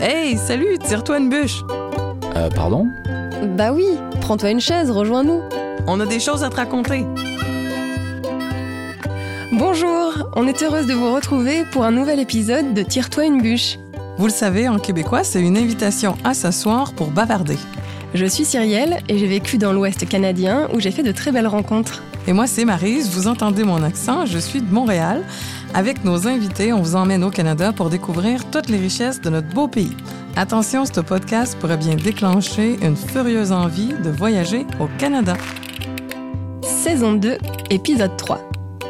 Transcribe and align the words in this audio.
Hey, 0.00 0.36
salut, 0.36 0.78
tire-toi 0.78 1.18
une 1.18 1.28
bûche. 1.28 1.62
Euh, 2.34 2.48
pardon? 2.50 2.88
Bah 3.56 3.72
oui, 3.72 3.86
prends-toi 4.20 4.50
une 4.50 4.60
chaise, 4.60 4.90
rejoins-nous. 4.90 5.42
On 5.86 6.00
a 6.00 6.06
des 6.06 6.18
choses 6.18 6.42
à 6.42 6.50
te 6.50 6.56
raconter. 6.56 7.06
Bonjour, 9.52 10.28
on 10.34 10.46
est 10.48 10.60
heureuse 10.62 10.86
de 10.86 10.94
vous 10.94 11.14
retrouver 11.14 11.64
pour 11.70 11.84
un 11.84 11.92
nouvel 11.92 12.18
épisode 12.18 12.74
de 12.74 12.82
Tire-toi 12.82 13.26
une 13.26 13.42
bûche. 13.42 13.78
Vous 14.18 14.26
le 14.26 14.32
savez, 14.32 14.68
en 14.68 14.78
québécois, 14.78 15.22
c'est 15.22 15.40
une 15.40 15.56
invitation 15.56 16.16
à 16.24 16.34
s'asseoir 16.34 16.92
pour 16.94 17.08
bavarder. 17.12 17.58
Je 18.14 18.26
suis 18.26 18.44
Cyrielle 18.44 19.02
et 19.08 19.18
j'ai 19.18 19.28
vécu 19.28 19.56
dans 19.56 19.72
l'Ouest 19.72 20.08
canadien 20.08 20.68
où 20.74 20.80
j'ai 20.80 20.90
fait 20.90 21.04
de 21.04 21.12
très 21.12 21.30
belles 21.30 21.46
rencontres. 21.46 22.02
Et 22.26 22.32
moi, 22.32 22.46
c'est 22.46 22.64
Marise, 22.64 23.08
vous 23.10 23.28
entendez 23.28 23.62
mon 23.62 23.82
accent, 23.82 24.26
je 24.26 24.38
suis 24.38 24.60
de 24.60 24.72
Montréal. 24.72 25.22
Avec 25.72 26.04
nos 26.04 26.26
invités, 26.26 26.72
on 26.72 26.82
vous 26.82 26.96
emmène 26.96 27.22
au 27.22 27.30
Canada 27.30 27.72
pour 27.72 27.90
découvrir 27.90 28.50
toutes 28.50 28.68
les 28.68 28.78
richesses 28.78 29.20
de 29.20 29.30
notre 29.30 29.48
beau 29.48 29.68
pays. 29.68 29.96
Attention, 30.36 30.84
ce 30.84 31.00
podcast 31.00 31.56
pourrait 31.60 31.76
bien 31.76 31.94
déclencher 31.94 32.76
une 32.82 32.96
furieuse 32.96 33.52
envie 33.52 33.92
de 33.92 34.10
voyager 34.10 34.66
au 34.80 34.88
Canada. 34.98 35.34
Saison 36.62 37.12
2, 37.12 37.38
épisode 37.70 38.16
3. 38.16 38.40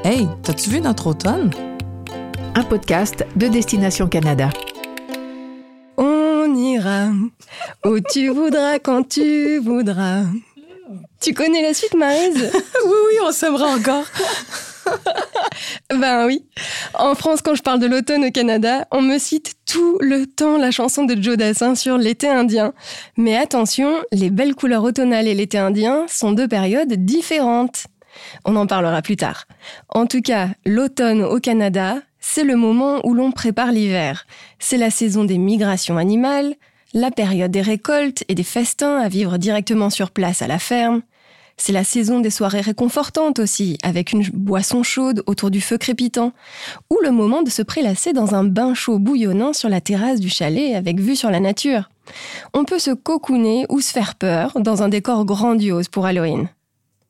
Hey, 0.05 0.27
t'as-tu 0.43 0.71
vu 0.71 0.81
notre 0.81 1.09
automne? 1.09 1.51
Un 2.55 2.63
podcast 2.63 3.27
de 3.37 3.49
Destination 3.49 4.09
Canada. 4.09 4.49
On 5.99 6.55
ira 6.55 7.09
où 7.85 8.01
tu 8.01 8.29
voudras 8.31 8.79
quand 8.79 9.07
tu 9.07 9.59
voudras. 9.59 10.23
Tu 11.21 11.35
connais 11.35 11.63
la 11.63 11.75
suite, 11.75 11.95
Marise? 11.95 12.51
Oui, 12.87 12.93
oui, 13.11 13.17
on 13.23 13.33
s'aimera 13.33 13.67
encore. 13.67 14.05
Ben 15.91 16.27
oui. 16.27 16.45
En 16.95 17.15
France, 17.15 17.41
quand 17.43 17.55
je 17.55 17.63
parle 17.63 17.81
de 17.81 17.87
l'automne 17.87 18.25
au 18.25 18.31
Canada, 18.31 18.87
on 18.93 19.03
me 19.03 19.19
cite 19.19 19.55
tout 19.67 19.99
le 20.01 20.27
temps 20.27 20.57
la 20.57 20.71
chanson 20.71 21.05
de 21.05 21.21
Joe 21.21 21.37
Dassin 21.37 21.75
sur 21.75 21.99
l'été 21.99 22.29
indien. 22.29 22.73
Mais 23.17 23.37
attention, 23.37 23.97
les 24.13 24.31
belles 24.31 24.55
couleurs 24.55 24.85
automnales 24.85 25.27
et 25.27 25.35
l'été 25.35 25.59
indien 25.59 26.07
sont 26.09 26.33
deux 26.33 26.47
périodes 26.47 26.93
différentes. 26.93 27.85
On 28.45 28.55
en 28.57 28.67
parlera 28.67 29.03
plus 29.03 29.17
tard. 29.17 29.47
En 29.89 30.07
tout 30.07 30.23
cas, 30.23 30.49
l'automne 30.65 31.23
au 31.23 31.41
Canada, 31.41 31.97
c'est 32.21 32.45
le 32.45 32.57
moment 32.57 33.01
où 33.05 33.15
l'on 33.15 33.33
prépare 33.33 33.73
l'hiver. 33.73 34.27
C'est 34.59 34.77
la 34.77 34.91
saison 34.91 35.25
des 35.25 35.39
migrations 35.39 35.97
animales, 35.97 36.55
la 36.95 37.11
période 37.11 37.51
des 37.51 37.63
récoltes 37.63 38.25
et 38.29 38.35
des 38.35 38.45
festins 38.45 38.99
à 38.99 39.09
vivre 39.09 39.39
directement 39.39 39.91
sur 39.91 40.11
place 40.11 40.43
à 40.43 40.47
la 40.47 40.59
ferme. 40.59 41.03
C'est 41.63 41.73
la 41.73 41.85
saison 41.85 42.21
des 42.21 42.31
soirées 42.31 42.63
réconfortantes 42.63 43.39
aussi, 43.39 43.77
avec 43.83 44.13
une 44.13 44.27
boisson 44.33 44.83
chaude 44.83 45.23
autour 45.27 45.51
du 45.51 45.61
feu 45.61 45.77
crépitant, 45.77 46.33
ou 46.89 46.97
le 47.03 47.11
moment 47.11 47.43
de 47.43 47.51
se 47.51 47.61
prélasser 47.61 48.15
dans 48.15 48.35
un 48.35 48.45
bain 48.45 48.73
chaud 48.73 48.99
bouillonnant 48.99 49.53
sur 49.53 49.69
la 49.69 49.83
terrasse 49.83 50.21
du 50.21 50.31
chalet 50.31 50.75
avec 50.75 51.01
vue 51.01 51.17
sur 51.17 51.31
la 51.31 51.39
nature. 51.39 51.91
On 52.55 52.65
peut 52.65 52.79
se 52.79 52.93
cocooner 52.93 53.67
ou 53.69 53.83
se 53.83 53.93
faire 53.93 54.15
peur 54.15 54.59
dans 54.59 54.83
un 54.83 54.89
décor 54.89 55.27
grandiose 55.27 55.89
pour 55.89 56.07
Halloween. 56.07 56.49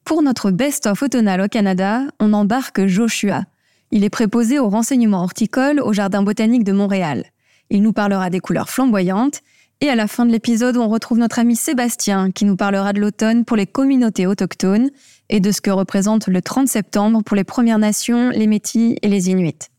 Pour 0.05 0.21
notre 0.21 0.51
best-of 0.51 1.01
automnal 1.01 1.43
au 1.43 1.47
Canada, 1.47 2.03
on 2.19 2.33
embarque 2.33 2.87
Joshua. 2.87 3.45
Il 3.93 4.03
est 4.03 4.11
préposé 4.11 4.59
au 4.59 4.69
renseignement 4.69 5.23
horticole 5.23 5.79
au 5.79 5.93
Jardin 5.93 6.25
botanique 6.25 6.65
de 6.65 6.73
Montréal. 6.73 7.27
Il 7.71 7.83
nous 7.83 7.93
parlera 7.93 8.31
des 8.31 8.41
couleurs 8.41 8.69
flamboyantes 8.69 9.43
et 9.81 9.89
à 9.89 9.95
la 9.95 10.07
fin 10.07 10.27
de 10.27 10.33
l'épisode, 10.33 10.77
on 10.77 10.89
retrouve 10.89 11.19
notre 11.19 11.39
ami 11.39 11.57
Sébastien 11.57 12.31
qui 12.31 12.45
nous 12.45 12.57
parlera 12.57 12.93
de 12.93 13.01
l'automne 13.01 13.45
pour 13.45 13.57
les 13.57 13.67
communautés 13.67 14.27
autochtones 14.27 14.91
et 15.29 15.41
de 15.41 15.53
ce 15.53 15.61
que 15.61 15.71
représente 15.71 16.27
le 16.27 16.43
30 16.43 16.69
septembre 16.69 17.23
pour 17.25 17.37
les 17.37 17.45
Premières 17.45 17.79
Nations, 17.79 18.31
les 18.31 18.47
Métis 18.47 18.97
et 19.01 19.09
les 19.09 19.31
Inuits. 19.31 19.71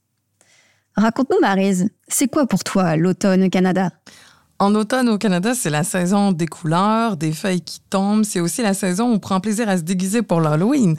Raconte-nous, 0.96 1.40
Marise, 1.40 1.90
c'est 2.08 2.28
quoi 2.28 2.48
pour 2.48 2.64
toi 2.64 2.96
l'automne 2.96 3.44
au 3.44 3.50
Canada? 3.50 3.92
En 4.60 4.76
automne 4.76 5.10
au 5.10 5.18
Canada, 5.18 5.54
c'est 5.56 5.72
la 5.72 5.84
saison 5.84 6.32
des 6.32 6.46
couleurs, 6.46 7.18
des 7.18 7.32
feuilles 7.32 7.62
qui 7.62 7.82
tombent. 7.90 8.24
C'est 8.24 8.40
aussi 8.40 8.62
la 8.62 8.76
saison 8.76 9.10
où 9.10 9.14
on 9.14 9.20
prend 9.20 9.40
plaisir 9.40 9.68
à 9.68 9.78
se 9.78 9.82
déguiser 9.82 10.22
pour 10.22 10.40
l'Halloween. 10.40 10.96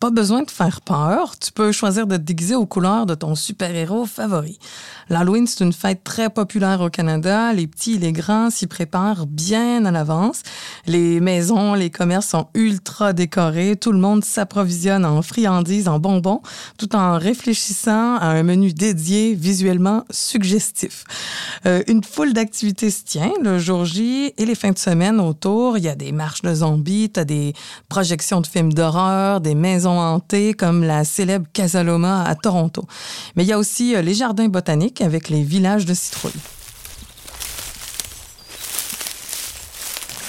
Pas 0.00 0.10
besoin 0.10 0.42
de 0.42 0.50
faire 0.50 0.80
peur, 0.80 1.36
tu 1.40 1.50
peux 1.50 1.72
choisir 1.72 2.06
de 2.06 2.16
te 2.16 2.22
déguiser 2.22 2.54
aux 2.54 2.66
couleurs 2.66 3.04
de 3.04 3.16
ton 3.16 3.34
super-héros 3.34 4.06
favori. 4.06 4.60
L'Halloween, 5.08 5.48
c'est 5.48 5.64
une 5.64 5.72
fête 5.72 6.04
très 6.04 6.30
populaire 6.30 6.82
au 6.82 6.88
Canada. 6.88 7.52
Les 7.52 7.66
petits 7.66 7.94
et 7.94 7.98
les 7.98 8.12
grands 8.12 8.48
s'y 8.48 8.68
préparent 8.68 9.26
bien 9.26 9.84
à 9.86 9.90
l'avance. 9.90 10.42
Les 10.86 11.18
maisons, 11.18 11.74
les 11.74 11.90
commerces 11.90 12.28
sont 12.28 12.46
ultra 12.54 13.12
décorés. 13.12 13.74
Tout 13.74 13.90
le 13.90 13.98
monde 13.98 14.24
s'approvisionne 14.24 15.04
en 15.04 15.20
friandises, 15.20 15.88
en 15.88 15.98
bonbons, 15.98 16.42
tout 16.76 16.94
en 16.94 17.18
réfléchissant 17.18 18.18
à 18.18 18.26
un 18.26 18.44
menu 18.44 18.72
dédié 18.72 19.34
visuellement 19.34 20.04
suggestif. 20.10 21.02
Euh, 21.66 21.82
une 21.88 22.04
foule 22.04 22.34
d'activités 22.34 22.92
se 22.92 23.02
tient 23.02 23.32
le 23.42 23.58
jour 23.58 23.84
J 23.84 24.32
et 24.38 24.46
les 24.46 24.54
fins 24.54 24.70
de 24.70 24.78
semaine 24.78 25.18
autour. 25.18 25.76
Il 25.76 25.82
y 25.82 25.88
a 25.88 25.96
des 25.96 26.12
marches 26.12 26.42
de 26.42 26.54
zombies, 26.54 27.10
tu 27.10 27.24
des 27.24 27.52
projections 27.88 28.40
de 28.40 28.46
films 28.46 28.72
d'horreur, 28.72 29.40
des 29.40 29.56
maisons 29.56 29.87
hantées 29.90 30.54
comme 30.54 30.84
la 30.84 31.04
célèbre 31.04 31.46
Casaloma 31.52 32.24
à 32.24 32.34
Toronto. 32.34 32.84
Mais 33.36 33.44
il 33.44 33.48
y 33.48 33.52
a 33.52 33.58
aussi 33.58 33.94
euh, 33.94 34.02
les 34.02 34.14
jardins 34.14 34.48
botaniques 34.48 35.00
avec 35.00 35.28
les 35.28 35.42
villages 35.42 35.86
de 35.86 35.94
citrouilles. 35.94 36.32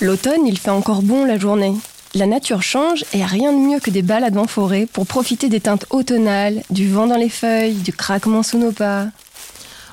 L'automne, 0.01 0.47
il 0.47 0.57
fait 0.57 0.69
encore 0.69 1.01
bon 1.01 1.25
la 1.25 1.37
journée. 1.37 1.73
La 2.15 2.25
nature 2.25 2.63
change 2.63 3.05
et 3.13 3.23
rien 3.23 3.51
de 3.51 3.57
mieux 3.57 3.79
que 3.79 3.91
des 3.91 4.01
balades 4.01 4.37
en 4.37 4.47
forêt 4.47 4.87
pour 4.91 5.05
profiter 5.05 5.49
des 5.49 5.59
teintes 5.59 5.85
automnales, 5.89 6.63
du 6.69 6.89
vent 6.89 7.05
dans 7.05 7.17
les 7.17 7.29
feuilles, 7.29 7.75
du 7.75 7.93
craquement 7.93 8.41
sous 8.41 8.57
nos 8.57 8.71
pas. 8.71 9.07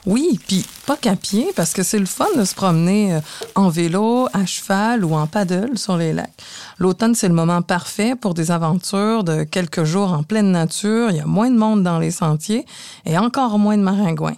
Oui, 0.06 0.38
puis 0.46 0.64
pas 0.86 0.96
qu'à 0.96 1.16
pied, 1.16 1.48
parce 1.56 1.72
que 1.72 1.82
c'est 1.82 1.98
le 1.98 2.06
fun 2.06 2.28
de 2.36 2.44
se 2.44 2.54
promener 2.54 3.14
euh, 3.14 3.20
en 3.56 3.68
vélo, 3.68 4.28
à 4.32 4.46
cheval 4.46 5.04
ou 5.04 5.14
en 5.14 5.26
paddle 5.26 5.76
sur 5.76 5.96
les 5.96 6.12
lacs. 6.12 6.30
L'automne, 6.78 7.16
c'est 7.16 7.26
le 7.26 7.34
moment 7.34 7.60
parfait 7.60 8.14
pour 8.14 8.32
des 8.32 8.52
aventures 8.52 9.24
de 9.24 9.42
quelques 9.42 9.82
jours 9.82 10.12
en 10.12 10.22
pleine 10.22 10.52
nature. 10.52 11.10
Il 11.10 11.16
y 11.16 11.20
a 11.20 11.26
moins 11.26 11.50
de 11.50 11.58
monde 11.58 11.82
dans 11.82 11.98
les 11.98 12.12
sentiers 12.12 12.66
et 13.04 13.18
encore 13.18 13.58
moins 13.58 13.76
de 13.76 13.82
maringouins. 13.82 14.36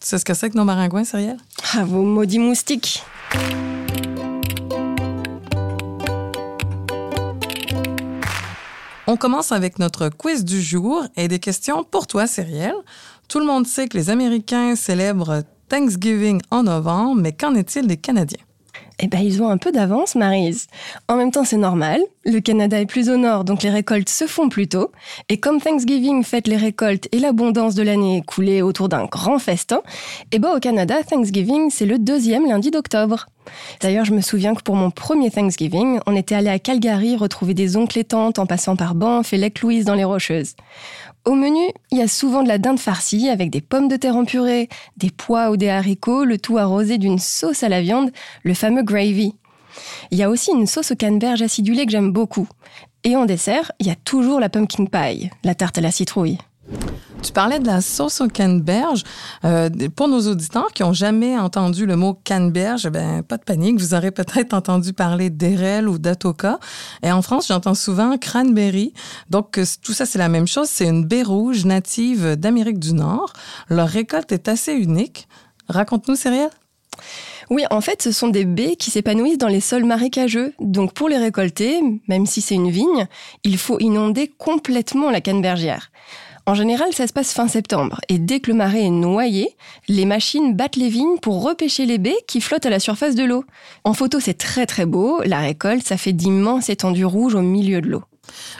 Tu 0.00 0.06
sais 0.06 0.18
ce 0.18 0.24
que 0.24 0.32
c'est 0.32 0.48
que 0.48 0.56
nos 0.56 0.64
maringouins, 0.64 1.04
Cyrielle? 1.04 1.38
Ah, 1.74 1.84
vos 1.84 2.02
maudits 2.02 2.38
moustiques. 2.38 3.02
On 9.08 9.16
commence 9.16 9.50
avec 9.50 9.80
notre 9.80 10.08
quiz 10.08 10.44
du 10.44 10.62
jour 10.62 11.04
et 11.16 11.26
des 11.26 11.40
questions 11.40 11.82
pour 11.82 12.06
toi, 12.06 12.28
Cyrielle. 12.28 12.76
Tout 13.30 13.38
le 13.38 13.46
monde 13.46 13.64
sait 13.64 13.86
que 13.86 13.96
les 13.96 14.10
Américains 14.10 14.74
célèbrent 14.74 15.44
Thanksgiving 15.68 16.40
en 16.50 16.64
novembre, 16.64 17.20
mais 17.22 17.30
qu'en 17.30 17.54
est-il 17.54 17.86
des 17.86 17.96
Canadiens? 17.96 18.42
Eh 18.98 19.06
ben, 19.06 19.20
ils 19.20 19.40
ont 19.40 19.48
un 19.48 19.56
peu 19.56 19.70
d'avance, 19.70 20.16
Marise. 20.16 20.66
En 21.06 21.14
même 21.14 21.30
temps, 21.30 21.44
c'est 21.44 21.56
normal. 21.56 22.00
Le 22.22 22.40
Canada 22.40 22.78
est 22.78 22.84
plus 22.86 23.08
au 23.08 23.16
nord, 23.16 23.44
donc 23.44 23.62
les 23.62 23.70
récoltes 23.70 24.10
se 24.10 24.26
font 24.26 24.50
plus 24.50 24.68
tôt. 24.68 24.92
Et 25.30 25.40
comme 25.40 25.58
Thanksgiving 25.58 26.22
fête 26.22 26.48
les 26.48 26.58
récoltes 26.58 27.08
et 27.12 27.18
l'abondance 27.18 27.74
de 27.74 27.82
l'année 27.82 28.18
écoulée 28.18 28.60
autour 28.60 28.90
d'un 28.90 29.06
grand 29.06 29.38
festin, 29.38 29.80
eh 30.30 30.38
ben, 30.38 30.54
au 30.54 30.60
Canada, 30.60 31.02
Thanksgiving, 31.02 31.70
c'est 31.70 31.86
le 31.86 31.98
deuxième 31.98 32.46
lundi 32.46 32.70
d'octobre. 32.70 33.26
D'ailleurs, 33.80 34.04
je 34.04 34.12
me 34.12 34.20
souviens 34.20 34.54
que 34.54 34.62
pour 34.62 34.76
mon 34.76 34.90
premier 34.90 35.30
Thanksgiving, 35.30 36.00
on 36.06 36.14
était 36.14 36.34
allé 36.34 36.50
à 36.50 36.58
Calgary 36.58 37.16
retrouver 37.16 37.54
des 37.54 37.78
oncles 37.78 37.98
et 37.98 38.04
tantes 38.04 38.38
en 38.38 38.44
passant 38.44 38.76
par 38.76 38.94
Banff 38.94 39.32
et 39.32 39.38
Lake 39.38 39.62
Louise 39.62 39.86
dans 39.86 39.94
les 39.94 40.04
Rocheuses. 40.04 40.56
Au 41.24 41.34
menu, 41.34 41.62
il 41.90 41.98
y 41.98 42.02
a 42.02 42.08
souvent 42.08 42.42
de 42.42 42.48
la 42.48 42.58
dinde 42.58 42.78
farcie 42.78 43.28
avec 43.30 43.50
des 43.50 43.60
pommes 43.62 43.88
de 43.88 43.96
terre 43.96 44.16
en 44.16 44.24
des 44.24 45.10
pois 45.10 45.50
ou 45.50 45.56
des 45.56 45.68
haricots, 45.68 46.24
le 46.24 46.38
tout 46.38 46.58
arrosé 46.58 46.98
d'une 46.98 47.18
sauce 47.18 47.62
à 47.62 47.68
la 47.68 47.80
viande, 47.80 48.10
le 48.42 48.54
fameux 48.54 48.82
gravy. 48.82 49.34
Il 50.10 50.18
y 50.18 50.22
a 50.22 50.30
aussi 50.30 50.50
une 50.52 50.66
sauce 50.66 50.92
au 50.92 50.96
canneberge 50.96 51.42
acidulée 51.42 51.86
que 51.86 51.92
j'aime 51.92 52.12
beaucoup. 52.12 52.48
Et 53.04 53.16
en 53.16 53.24
dessert, 53.24 53.72
il 53.78 53.86
y 53.86 53.90
a 53.90 53.96
toujours 53.96 54.40
la 54.40 54.48
pumpkin 54.48 54.84
pie, 54.84 55.30
la 55.44 55.54
tarte 55.54 55.78
à 55.78 55.80
la 55.80 55.90
citrouille. 55.90 56.38
Tu 57.22 57.32
parlais 57.32 57.58
de 57.58 57.66
la 57.66 57.80
sauce 57.80 58.20
au 58.22 58.28
canneberge. 58.28 59.02
Euh, 59.44 59.68
pour 59.94 60.08
nos 60.08 60.26
auditeurs 60.26 60.72
qui 60.72 60.82
n'ont 60.82 60.94
jamais 60.94 61.38
entendu 61.38 61.84
le 61.84 61.96
mot 61.96 62.14
canneberge, 62.24 62.88
ben 62.88 63.22
pas 63.22 63.36
de 63.36 63.44
panique, 63.44 63.78
vous 63.78 63.94
aurez 63.94 64.10
peut-être 64.10 64.54
entendu 64.54 64.92
parler 64.92 65.28
d'Erel 65.28 65.88
ou 65.88 65.98
d'Atoka. 65.98 66.58
Et 67.02 67.12
en 67.12 67.20
France, 67.20 67.48
j'entends 67.48 67.74
souvent 67.74 68.16
cranberry. 68.16 68.94
Donc 69.28 69.58
euh, 69.58 69.64
tout 69.82 69.92
ça, 69.92 70.06
c'est 70.06 70.18
la 70.18 70.28
même 70.28 70.46
chose. 70.46 70.68
C'est 70.70 70.86
une 70.86 71.04
baie 71.04 71.22
rouge 71.22 71.66
native 71.66 72.36
d'Amérique 72.36 72.78
du 72.78 72.94
Nord. 72.94 73.32
Leur 73.68 73.88
récolte 73.88 74.32
est 74.32 74.48
assez 74.48 74.72
unique. 74.72 75.28
Raconte-nous, 75.68 76.16
Cyrielle. 76.16 76.50
Oui, 77.50 77.64
en 77.70 77.80
fait, 77.80 78.00
ce 78.00 78.12
sont 78.12 78.28
des 78.28 78.44
baies 78.44 78.76
qui 78.76 78.92
s'épanouissent 78.92 79.38
dans 79.38 79.48
les 79.48 79.60
sols 79.60 79.84
marécageux. 79.84 80.54
Donc 80.60 80.94
pour 80.94 81.08
les 81.08 81.18
récolter, 81.18 81.80
même 82.06 82.24
si 82.24 82.40
c'est 82.40 82.54
une 82.54 82.70
vigne, 82.70 83.08
il 83.42 83.58
faut 83.58 83.80
inonder 83.80 84.30
complètement 84.38 85.10
la 85.10 85.20
cannebergière. 85.20 85.90
En 86.46 86.54
général, 86.54 86.92
ça 86.92 87.06
se 87.06 87.12
passe 87.12 87.32
fin 87.32 87.48
septembre, 87.48 88.00
et 88.08 88.18
dès 88.18 88.40
que 88.40 88.50
le 88.50 88.56
marais 88.56 88.84
est 88.84 88.90
noyé, 88.90 89.54
les 89.88 90.06
machines 90.06 90.54
battent 90.54 90.76
les 90.76 90.88
vignes 90.88 91.18
pour 91.20 91.42
repêcher 91.42 91.86
les 91.86 91.98
baies 91.98 92.16
qui 92.26 92.40
flottent 92.40 92.66
à 92.66 92.70
la 92.70 92.80
surface 92.80 93.14
de 93.14 93.24
l'eau. 93.24 93.44
En 93.84 93.94
photo, 93.94 94.20
c'est 94.20 94.38
très 94.38 94.64
très 94.64 94.86
beau, 94.86 95.20
la 95.24 95.40
récolte, 95.40 95.86
ça 95.86 95.96
fait 95.96 96.12
d'immenses 96.12 96.70
étendues 96.70 97.04
rouges 97.04 97.34
au 97.34 97.42
milieu 97.42 97.80
de 97.80 97.88
l'eau. 97.88 98.02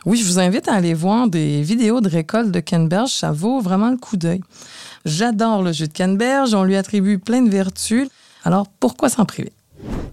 Oui, 0.05 0.19
je 0.19 0.25
vous 0.25 0.39
invite 0.39 0.69
à 0.69 0.75
aller 0.75 0.95
voir 0.95 1.29
des 1.29 1.63
vidéos 1.63 2.01
de 2.01 2.09
récolte 2.09 2.51
de 2.51 2.61
canneberge, 2.61 3.11
ça 3.11 3.33
vaut 3.33 3.61
vraiment 3.61 3.91
le 3.91 3.97
coup 3.97 4.17
d'œil. 4.17 4.41
J'adore 5.05 5.63
le 5.63 5.73
jus 5.73 5.89
de 5.89 5.93
canneberge, 5.93 6.55
on 6.55 6.65
lui 6.65 6.77
attribue 6.77 7.19
plein 7.19 7.43
de 7.43 7.51
vertus. 7.51 8.09
Alors 8.45 8.67
pourquoi 8.81 9.09
s'en 9.09 9.25
priver? 9.25 9.53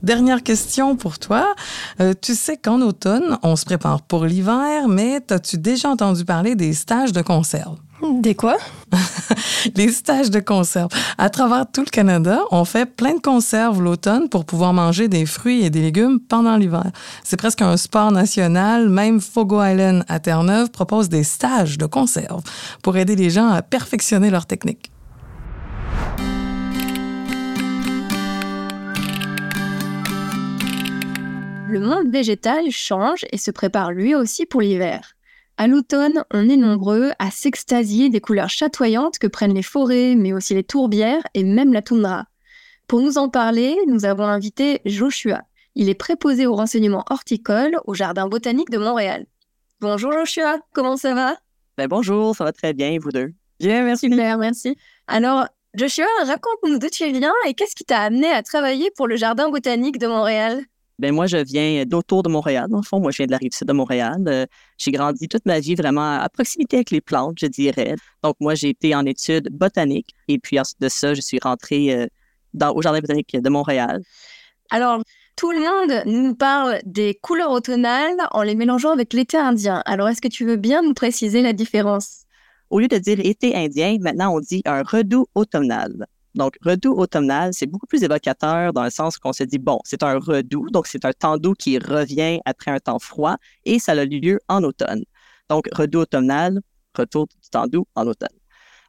Dernière 0.04 0.44
question 0.44 0.96
pour 0.96 1.20
toi. 1.20 1.56
Euh, 2.00 2.14
tu 2.20 2.36
sais 2.36 2.58
qu'en 2.58 2.82
automne, 2.82 3.38
on 3.44 3.56
se 3.56 3.66
prépare 3.66 4.02
pour 4.02 4.26
l'hiver, 4.26 4.88
mais 4.88 5.22
as-tu 5.30 5.58
déjà 5.58 5.90
entendu 5.90 6.24
parler 6.24 6.56
des 6.56 6.74
stages 6.74 7.12
de 7.12 7.22
conserve? 7.22 7.78
Des 8.22 8.36
quoi? 8.36 8.58
les 9.76 9.92
stages 9.92 10.30
de 10.30 10.40
conserve. 10.40 10.90
À 11.18 11.30
travers 11.32 11.66
tout 11.72 11.82
le 11.82 11.90
Canada, 11.90 12.42
on 12.52 12.64
fait 12.64 12.86
plein 12.86 13.16
de 13.16 13.20
conserves 13.20 13.82
l'automne 13.82 14.30
pour 14.30 14.46
pouvoir 14.46 14.72
manger 14.72 15.08
des 15.08 15.26
fruits 15.26 15.64
et 15.64 15.72
des 15.72 15.82
légumes 15.82 16.20
pendant 16.20 16.58
l'hiver. 16.58 16.92
C'est 17.24 17.38
presque 17.38 17.64
un 17.64 17.76
sport 17.76 18.12
national. 18.12 18.90
Même 18.90 19.20
Fogo 19.20 19.64
Island 19.64 20.06
à 20.08 20.20
Terre-Neuve 20.20 20.70
propose 20.70 21.10
des 21.10 21.24
stages 21.24 21.80
de 21.80 21.88
conserve 21.88 22.44
pour 22.84 22.98
aider 22.98 23.16
les 23.16 23.32
gens 23.32 23.50
à 23.50 23.64
perfectionner 23.64 24.30
leur 24.30 24.46
technique. 24.46 24.92
Le 31.70 31.82
monde 31.82 32.10
végétal 32.10 32.72
change 32.72 33.26
et 33.32 33.38
se 33.38 33.52
prépare 33.52 33.92
lui 33.92 34.16
aussi 34.16 34.46
pour 34.46 34.62
l'hiver. 34.62 35.18
À 35.58 35.68
l'automne, 35.68 36.24
on 36.32 36.48
est 36.48 36.56
nombreux 36.56 37.12
à 37.20 37.30
s'extasier 37.30 38.10
des 38.10 38.22
couleurs 38.22 38.50
chatoyantes 38.50 39.20
que 39.20 39.28
prennent 39.28 39.54
les 39.54 39.64
forêts, 39.64 40.16
mais 40.16 40.32
aussi 40.32 40.54
les 40.54 40.64
tourbières 40.64 41.24
et 41.34 41.44
même 41.44 41.74
la 41.74 41.82
toundra. 41.82 42.28
Pour 42.88 43.02
nous 43.02 43.18
en 43.18 43.28
parler, 43.28 43.76
nous 43.86 44.06
avons 44.06 44.24
invité 44.24 44.80
Joshua. 44.86 45.42
Il 45.76 45.90
est 45.90 45.96
préposé 45.96 46.48
au 46.48 46.56
renseignement 46.56 47.04
horticole 47.10 47.78
au 47.86 47.94
Jardin 47.94 48.30
botanique 48.30 48.70
de 48.70 48.78
Montréal. 48.78 49.26
Bonjour 49.82 50.14
Joshua, 50.14 50.60
comment 50.72 50.96
ça 50.96 51.14
va? 51.14 51.36
Ben 51.78 51.88
Bonjour, 51.88 52.34
ça 52.34 52.46
va 52.46 52.54
très 52.54 52.74
bien, 52.74 52.98
vous 52.98 53.12
deux? 53.12 53.34
Bien, 53.60 53.84
merci 53.84 54.10
Claire, 54.10 54.38
merci. 54.38 54.78
Alors, 55.08 55.48
Joshua, 55.74 56.06
raconte-nous 56.26 56.80
d'où 56.80 56.88
tu 56.88 57.12
viens 57.12 57.34
et 57.46 57.54
qu'est-ce 57.54 57.76
qui 57.76 57.84
t'a 57.84 58.00
amené 58.00 58.32
à 58.32 58.42
travailler 58.42 58.90
pour 58.96 59.08
le 59.08 59.18
Jardin 59.18 59.50
botanique 59.50 60.00
de 60.00 60.08
Montréal? 60.08 60.64
Ben 61.00 61.14
moi, 61.14 61.28
je 61.28 61.38
viens 61.38 61.86
d'autour 61.86 62.24
de 62.24 62.30
Montréal. 62.30 62.68
Dans 62.70 62.78
le 62.78 62.84
fond, 62.84 63.00
moi, 63.00 63.12
je 63.12 63.18
viens 63.18 63.28
de 63.28 63.32
la 63.32 63.38
rive 63.38 63.54
sud 63.54 63.68
de 63.68 63.74
Montréal. 63.74 64.24
Euh, 64.28 64.46
j'ai 64.78 64.92
grandi 64.92 65.28
toute 65.28 65.46
ma 65.46 65.60
vie 65.60 65.76
vraiment 65.76 66.20
à 66.20 66.28
proximité 66.30 66.78
avec 66.78 66.92
les 66.92 67.02
plantes, 67.02 67.38
je 67.40 67.46
dirais. 67.46 67.96
Donc, 68.24 68.36
moi, 68.40 68.56
j'ai 68.56 68.70
été 68.70 68.96
en 68.96 69.06
études 69.06 69.50
botaniques. 69.52 70.16
Et 70.28 70.40
puis, 70.40 70.60
ensuite 70.60 70.82
de 70.82 70.90
ça, 70.90 71.14
je 71.14 71.22
suis 71.22 71.40
rentrée 71.42 71.94
euh, 71.94 72.08
dans, 72.54 72.74
au 72.74 72.82
Jardin 72.82 73.00
botanique 73.00 73.40
de 73.40 73.50
Montréal. 73.50 74.02
Alors, 74.72 75.02
tout 75.36 75.52
le 75.52 75.60
monde 75.60 76.04
nous 76.08 76.34
parle 76.34 76.80
des 76.84 77.14
couleurs 77.22 77.52
automnales 77.52 78.18
en 78.32 78.42
les 78.42 78.56
mélangeant 78.56 78.92
avec 78.92 79.14
l'été 79.14 79.38
indien. 79.38 79.84
Alors, 79.86 80.10
est-ce 80.10 80.22
que 80.22 80.28
tu 80.28 80.46
veux 80.46 80.58
bien 80.58 80.82
nous 80.82 80.96
préciser 80.96 81.44
la 81.44 81.54
différence? 81.54 82.24
Au 82.72 82.80
lieu 82.80 82.88
de 82.88 82.98
dire 82.98 83.20
été 83.20 83.56
indien, 83.56 83.98
maintenant, 84.02 84.36
on 84.36 84.40
dit 84.40 84.64
un 84.66 84.82
redout 84.82 85.28
automnal. 85.36 86.08
Donc, 86.36 86.58
redout 86.62 86.94
automnal, 86.94 87.52
c'est 87.54 87.66
beaucoup 87.66 87.88
plus 87.88 88.04
évocateur 88.04 88.74
dans 88.74 88.84
le 88.84 88.90
sens 88.90 89.18
qu'on 89.18 89.34
se 89.34 89.44
dit, 89.44 89.60
bon, 89.60 89.80
c'est 89.84 90.04
un 90.04 90.20
redout, 90.20 90.70
donc 90.72 90.88
c'est 90.88 91.06
un 91.06 91.14
temps 91.14 91.38
doux 91.38 91.54
qui 91.54 91.80
revient 91.80 92.40
après 92.46 92.72
un 92.72 92.80
temps 92.80 93.00
froid 93.00 93.38
et 93.66 93.80
ça 93.80 93.94
a 93.94 94.06
lieu 94.06 94.40
en 94.48 94.64
automne. 94.64 95.04
Donc, 95.50 95.68
redout 95.74 96.02
automnal, 96.02 96.62
retour 96.96 97.28
du 97.28 97.50
temps 97.50 97.68
doux 97.68 97.88
en 97.96 98.06
automne. 98.08 98.30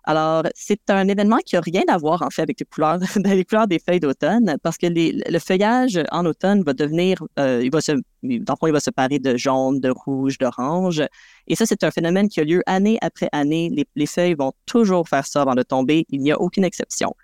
Alors, 0.09 0.45
c'est 0.55 0.89
un 0.89 1.07
événement 1.07 1.37
qui 1.45 1.55
n'a 1.55 1.61
rien 1.61 1.83
à 1.87 1.99
voir, 1.99 2.23
en 2.23 2.31
fait, 2.31 2.41
avec 2.41 2.59
les 2.61 2.65
couleurs, 2.65 2.99
des 3.69 3.79
feuilles 3.79 4.01
d'automne, 4.01 4.57
parce 4.63 4.79
que 4.79 4.87
le 4.87 5.39
feuillage 5.39 6.01
en 6.11 6.25
automne 6.25 6.63
va 6.63 6.73
devenir, 6.73 7.23
euh, 7.39 7.61
il 7.63 7.71
va 7.71 7.83
se, 7.83 7.93
dans 7.93 8.01
le 8.23 8.57
fond, 8.59 8.67
il 8.67 8.73
va 8.73 8.81
se 8.81 8.91
parer 8.91 9.19
de 9.19 9.37
jaune, 9.37 9.81
de 9.81 9.91
rouge, 9.91 10.39
d'orange. 10.39 11.03
Et 11.47 11.57
ça, 11.57 11.67
c'est 11.67 11.85
un 11.85 11.91
phénomène 11.91 12.31
qui 12.31 12.41
a 12.41 12.45
lieu 12.45 12.63
année 12.65 12.97
après 13.03 13.29
année. 13.33 13.87
Les 13.95 14.07
feuilles 14.07 14.35
vont 14.35 14.53
toujours 14.65 15.07
faire 15.07 15.27
ça 15.27 15.43
avant 15.43 15.55
de 15.55 15.63
tomber. 15.63 16.07
Il 16.09 16.21
n'y 16.21 16.33
a 16.33 16.41
aucune 16.41 16.65
exception. 16.65 17.15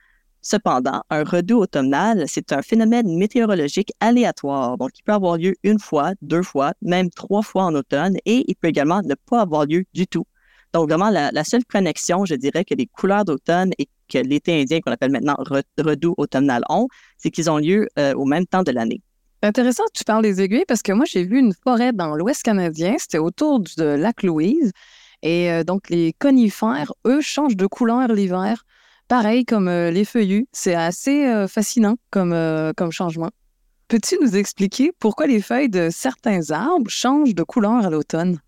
Cependant, 0.47 1.03
un 1.09 1.25
redout 1.25 1.61
automnal, 1.61 2.25
c'est 2.29 2.53
un 2.53 2.61
phénomène 2.61 3.17
météorologique 3.17 3.93
aléatoire, 3.99 4.77
donc 4.77 4.91
il 4.99 5.03
peut 5.03 5.15
avoir 5.15 5.39
lieu 5.39 5.55
une 5.63 5.79
fois, 5.79 6.13
deux 6.21 6.43
fois, 6.43 6.75
même 6.83 7.09
trois 7.09 7.41
fois 7.41 7.65
en 7.65 7.75
automne, 7.75 8.19
et 8.27 8.45
il 8.47 8.55
peut 8.55 8.69
également 8.69 9.01
ne 9.01 9.15
pas 9.15 9.41
avoir 9.41 9.65
lieu 9.65 9.85
du 9.95 10.07
tout. 10.07 10.27
Donc 10.75 10.91
vraiment, 10.91 11.09
la, 11.09 11.45
seule 11.45 11.65
connexion, 11.65 12.27
je 12.27 12.35
dirais, 12.35 12.67
que 12.67 12.75
les 12.75 12.85
couleurs 12.87 13.25
d'automne 13.25 13.71
et 13.79 13.89
que 14.13 14.19
l'été 14.19 14.61
indien, 14.61 14.81
qu'on 14.83 14.93
appelle 14.93 15.13
maintenant 15.13 15.37
redout 15.79 16.15
automnal, 16.19 16.63
ont, 16.69 16.89
c'est 17.17 17.31
qu'ils 17.31 17.51
ont 17.51 17.57
lieu 17.57 17.89
euh, 17.99 18.13
au 18.13 18.27
même 18.27 18.45
temps 18.45 18.63
de 18.63 18.71
l'année. 18.71 19.01
Intéressant 19.41 19.85
que 19.85 19.99
tu 19.99 20.05
parles 20.05 20.25
des 20.25 20.43
aiguilles 20.43 20.67
parce 20.69 20.83
que 20.83 20.93
moi, 20.93 21.07
j'ai 21.07 21.25
vu 21.25 21.39
une 21.39 21.55
forêt 21.55 21.95
dans 21.95 22.17
l'Ouest 22.17 22.43
canadien, 22.43 22.97
c'était 22.99 23.17
autour 23.17 23.61
du 23.61 23.73
lac 23.79 24.23
Louise. 24.23 24.73
Et 25.23 25.51
euh, 25.51 25.65
donc, 25.65 25.89
les 25.89 26.13
conifères, 26.13 26.93
eux, 27.07 27.23
changent 27.23 27.57
de 27.57 27.67
couleur 27.67 28.09
l'hiver. 28.09 28.67
Pareil 29.09 29.45
comme 29.45 29.69
euh, 29.69 29.91
les 29.91 30.05
feuillus, 30.05 30.47
c'est 30.53 30.75
assez 30.75 31.27
euh, 31.27 31.47
fascinant 31.47 31.97
comme, 32.11 32.33
euh, 32.33 32.73
comme 32.75 32.91
changement. 32.91 33.31
Peux-tu 33.89 34.17
nous 34.23 34.35
expliquer 34.35 34.93
pourquoi 34.99 35.27
les 35.27 35.43
feuilles 35.43 35.69
de 35.69 35.91
certains 35.91 36.51
arbres 36.51 36.91
changent 36.91 37.35
de 37.35 37.43
couleur 37.43 37.85
à 37.85 37.91
l'automne? 37.91 38.41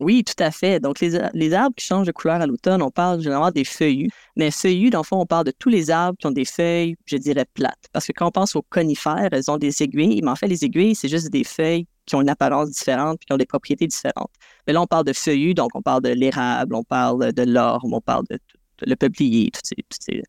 Oui, 0.00 0.24
tout 0.24 0.42
à 0.42 0.50
fait. 0.50 0.80
Donc, 0.80 0.98
les, 0.98 1.54
arbres 1.54 1.76
qui 1.76 1.86
changent 1.86 2.08
de 2.08 2.12
couleur 2.12 2.40
à 2.40 2.46
l'automne, 2.46 2.82
on 2.82 2.90
parle 2.90 3.20
généralement 3.20 3.52
des 3.52 3.62
feuillus. 3.62 4.10
Mais 4.36 4.50
feuillus, 4.50 4.90
dans 4.90 4.98
le 4.98 5.04
fond, 5.04 5.20
on 5.20 5.26
parle 5.26 5.44
de 5.44 5.52
tous 5.56 5.68
les 5.68 5.90
arbres 5.90 6.18
qui 6.18 6.26
ont 6.26 6.32
des 6.32 6.44
feuilles, 6.44 6.96
je 7.06 7.16
dirais, 7.16 7.46
plates. 7.54 7.86
Parce 7.92 8.06
que 8.08 8.12
quand 8.12 8.26
on 8.26 8.32
pense 8.32 8.56
aux 8.56 8.62
conifères, 8.62 9.28
elles 9.30 9.48
ont 9.52 9.56
des 9.56 9.84
aiguilles. 9.84 10.20
Mais 10.22 10.30
en 10.30 10.36
fait, 10.36 10.48
les 10.48 10.64
aiguilles, 10.64 10.96
c'est 10.96 11.08
juste 11.08 11.30
des 11.30 11.44
feuilles 11.44 11.86
qui 12.06 12.16
ont 12.16 12.22
une 12.22 12.28
apparence 12.28 12.70
différente 12.70 13.18
puis 13.20 13.26
qui 13.26 13.32
ont 13.32 13.38
des 13.38 13.46
propriétés 13.46 13.86
différentes. 13.86 14.32
Mais 14.66 14.72
là, 14.72 14.82
on 14.82 14.86
parle 14.86 15.04
de 15.04 15.12
feuillus, 15.12 15.54
donc 15.54 15.70
on 15.74 15.82
parle 15.82 16.02
de 16.02 16.10
l'érable, 16.10 16.74
on 16.74 16.82
parle 16.82 17.32
de 17.32 17.42
l'orme, 17.44 17.94
on 17.94 18.00
parle 18.00 18.24
de 18.28 18.38
le 18.86 18.96
peuplier, 18.96 19.50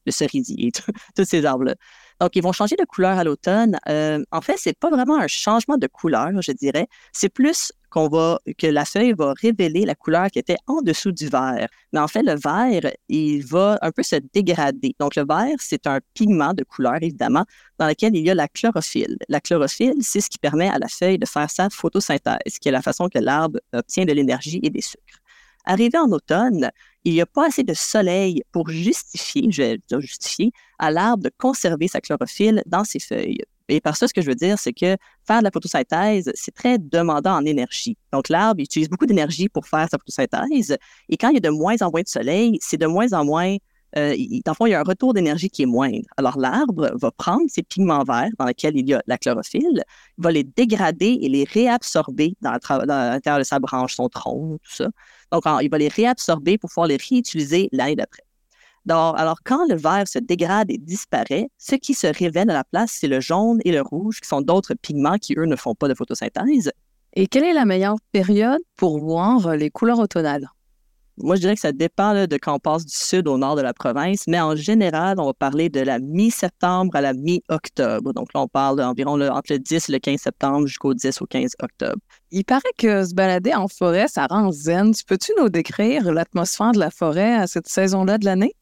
le 0.06 0.12
cerisier, 0.12 0.72
tous 1.16 1.26
ces 1.26 1.46
arbres-là. 1.46 1.76
Donc, 2.22 2.36
ils 2.36 2.42
vont 2.42 2.54
changer 2.54 2.78
de 2.78 2.86
couleur 2.86 3.18
à 3.18 3.24
l'automne. 3.24 3.78
Euh, 3.90 4.24
en 4.32 4.42
fait, 4.42 4.56
c'est 4.58 4.78
pas 4.78 4.90
vraiment 4.90 5.18
un 5.18 5.28
changement 5.28 5.78
de 5.78 5.88
couleur, 5.88 6.30
je 6.42 6.54
dirais. 6.54 6.88
C'est 7.12 7.30
plus 7.30 7.74
qu'on 7.90 8.08
va, 8.08 8.40
que 8.58 8.68
la 8.68 8.86
feuille 8.86 9.14
va 9.14 9.34
révéler 9.42 9.86
la 9.86 9.96
couleur 9.96 10.28
qui 10.28 10.40
était 10.40 10.56
en 10.68 10.82
dessous 10.82 11.12
du 11.12 11.28
vert. 11.28 11.68
Mais 11.92 12.00
en 12.00 12.08
fait, 12.08 12.24
le 12.24 12.36
vert, 12.36 12.90
il 13.10 13.46
va 13.46 13.78
un 13.82 13.92
peu 13.92 14.02
se 14.02 14.16
dégrader. 14.34 14.96
Donc, 14.98 15.16
le 15.16 15.26
vert, 15.28 15.56
c'est 15.60 15.88
un 15.88 16.00
pigment 16.14 16.54
de 16.54 16.64
couleur, 16.64 16.96
évidemment, 16.96 17.44
dans 17.80 17.88
lequel 17.88 18.16
il 18.16 18.26
y 18.26 18.30
a 18.30 18.36
la 18.36 18.48
chlorophylle. 18.48 19.18
La 19.28 19.42
chlorophylle, 19.42 20.02
c'est 20.02 20.22
ce 20.22 20.30
qui 20.30 20.38
permet 20.38 20.70
à 20.70 20.80
la 20.80 20.88
feuille 20.88 21.20
de 21.20 21.26
faire 21.26 21.50
sa 21.50 21.70
photosynthèse, 21.70 22.60
qui 22.62 22.70
est 22.70 22.72
la 22.72 22.82
façon 22.82 23.10
que 23.10 23.20
l'arbre 23.20 23.60
obtient 23.74 24.06
de 24.06 24.14
l'énergie 24.14 24.62
et 24.64 24.70
des 24.70 24.82
sucres. 24.82 25.20
Arrivé 25.66 25.98
en 25.98 26.12
automne, 26.12 26.72
il 27.06 27.14
n'y 27.14 27.22
a 27.22 27.26
pas 27.26 27.48
assez 27.48 27.64
de 27.64 27.74
soleil 27.74 28.44
pour 28.52 28.70
justifier, 28.70 29.48
je 29.52 29.62
vais 29.62 29.80
justifier, 30.00 30.52
à 30.80 30.92
l'arbre 30.92 31.24
de 31.24 31.32
conserver 31.38 31.88
sa 31.88 32.02
chlorophylle 32.02 32.64
dans 32.66 32.84
ses 32.84 33.00
feuilles. 33.00 33.42
Et 33.68 33.80
par 33.82 33.96
ça, 33.96 34.08
ce 34.08 34.14
que 34.14 34.22
je 34.22 34.28
veux 34.28 34.36
dire, 34.36 34.60
c'est 34.60 34.74
que 34.74 34.98
faire 35.26 35.40
de 35.40 35.44
la 35.44 35.52
photosynthèse, 35.52 36.32
c'est 36.36 36.54
très 36.54 36.78
demandant 36.78 37.36
en 37.36 37.46
énergie. 37.46 37.98
Donc, 38.12 38.30
l'arbre 38.30 38.62
utilise 38.62 38.90
beaucoup 38.90 39.06
d'énergie 39.06 39.50
pour 39.50 39.68
faire 39.68 39.88
sa 39.90 39.98
photosynthèse. 39.98 40.78
Et 41.10 41.18
quand 41.18 41.30
il 41.30 41.36
y 41.36 41.38
a 41.38 41.40
de 41.42 41.50
moins 41.50 41.76
en 41.82 41.90
moins 41.92 42.02
de 42.02 42.08
soleil, 42.08 42.58
c'est 42.62 42.78
de 42.78 42.86
moins 42.86 43.12
en 43.14 43.26
moins 43.26 43.56
euh, 43.98 44.16
fond, 44.56 44.66
il 44.66 44.72
y 44.72 44.74
a 44.74 44.80
un 44.80 44.84
retour 44.84 45.14
d'énergie 45.14 45.50
qui 45.50 45.64
est 45.64 45.66
moindre. 45.66 46.08
Alors, 46.18 46.38
l'arbre 46.38 46.92
va 46.96 47.12
prendre 47.12 47.44
ces 47.48 47.64
pigments 47.64 48.04
verts 48.04 48.32
dans 48.38 48.46
lesquels 48.46 48.78
il 48.78 48.88
y 48.90 48.94
a 48.94 49.02
la 49.08 49.18
chlorophylle, 49.18 49.84
va 50.18 50.32
les 50.32 50.44
dégrader 50.44 51.20
et 51.22 51.30
les 51.30 51.46
réabsorber 51.46 52.36
dans 52.42 52.52
l'intérieur 52.52 53.40
de 53.40 53.44
sa 53.44 53.60
branche, 53.60 53.96
son 53.96 54.10
tronc, 54.10 54.58
tout 54.64 54.76
ça. 54.76 54.88
Donc, 55.32 55.44
il 55.62 55.70
va 55.70 55.78
les 55.78 55.88
réabsorber 55.88 56.58
pour 56.58 56.70
pouvoir 56.70 56.88
les 56.88 56.98
réutiliser 56.98 57.70
l'année 57.72 57.96
d'après. 57.96 58.24
Alors, 58.88 59.40
quand 59.44 59.66
le 59.68 59.76
vert 59.76 60.08
se 60.08 60.20
dégrade 60.20 60.70
et 60.70 60.78
disparaît, 60.78 61.50
ce 61.58 61.76
qui 61.76 61.94
se 61.94 62.08
révèle 62.08 62.50
à 62.52 62.54
la 62.54 62.64
place, 62.64 62.98
c'est 63.00 63.08
le 63.08 63.20
jaune 63.20 63.60
et 63.66 63.72
le 63.72 63.82
rouge, 63.82 64.22
qui 64.22 64.28
sont 64.28 64.42
d'autres 64.42 64.76
pigments 64.76 65.18
qui, 65.18 65.34
eux, 65.38 65.46
ne 65.46 65.56
font 65.56 65.74
pas 65.74 65.88
de 65.88 65.96
photosynthèse. 65.96 66.72
Et 67.14 67.28
quelle 67.28 67.46
est 67.46 67.54
la 67.54 67.66
meilleure 67.66 67.96
période 68.12 68.62
pour 68.76 69.00
voir 69.00 69.56
les 69.56 69.72
couleurs 69.72 70.00
automnales? 70.00 70.50
Moi, 71.18 71.36
je 71.36 71.42
dirais 71.42 71.56
que 71.56 71.62
ça 71.62 71.72
dépend 71.72 72.14
de 72.28 72.38
quand 72.38 72.56
on 72.56 72.60
passe 72.60 72.86
du 72.86 72.94
sud 72.94 73.28
au 73.28 73.38
nord 73.38 73.56
de 73.56 73.62
la 73.62 73.74
province, 73.74 74.26
mais 74.28 74.40
en 74.40 74.56
général, 74.56 75.18
on 75.18 75.28
va 75.28 75.34
parler 75.34 75.70
de 75.70 75.80
la 75.80 76.00
mi-septembre 76.00 76.94
à 76.96 77.02
la 77.02 77.14
mi-octobre. 77.14 78.14
Donc 78.14 78.34
là, 78.34 78.42
on 78.42 78.48
parle 78.50 78.82
environ 78.82 79.22
entre 79.22 79.54
le 79.54 79.60
10 79.60 79.90
et 79.90 79.92
le 79.94 80.00
15 80.00 80.20
septembre 80.20 80.68
jusqu'au 80.68 80.94
10 80.94 81.22
au 81.22 81.26
15 81.26 81.56
octobre. 81.62 82.02
Il 82.32 82.44
paraît 82.44 82.62
que 82.78 83.06
se 83.06 83.14
balader 83.14 83.54
en 83.54 83.70
forêt, 83.70 84.08
ça 84.10 84.28
rend 84.28 84.52
zen. 84.52 84.92
Peux-tu 85.08 85.32
nous 85.40 85.48
décrire 85.48 86.12
l'atmosphère 86.12 86.74
de 86.74 86.80
la 86.80 86.92
forêt 86.92 87.36
à 87.36 87.48
cette 87.48 87.68
saison-là 87.68 88.18
de 88.18 88.26
l'année? 88.26 88.54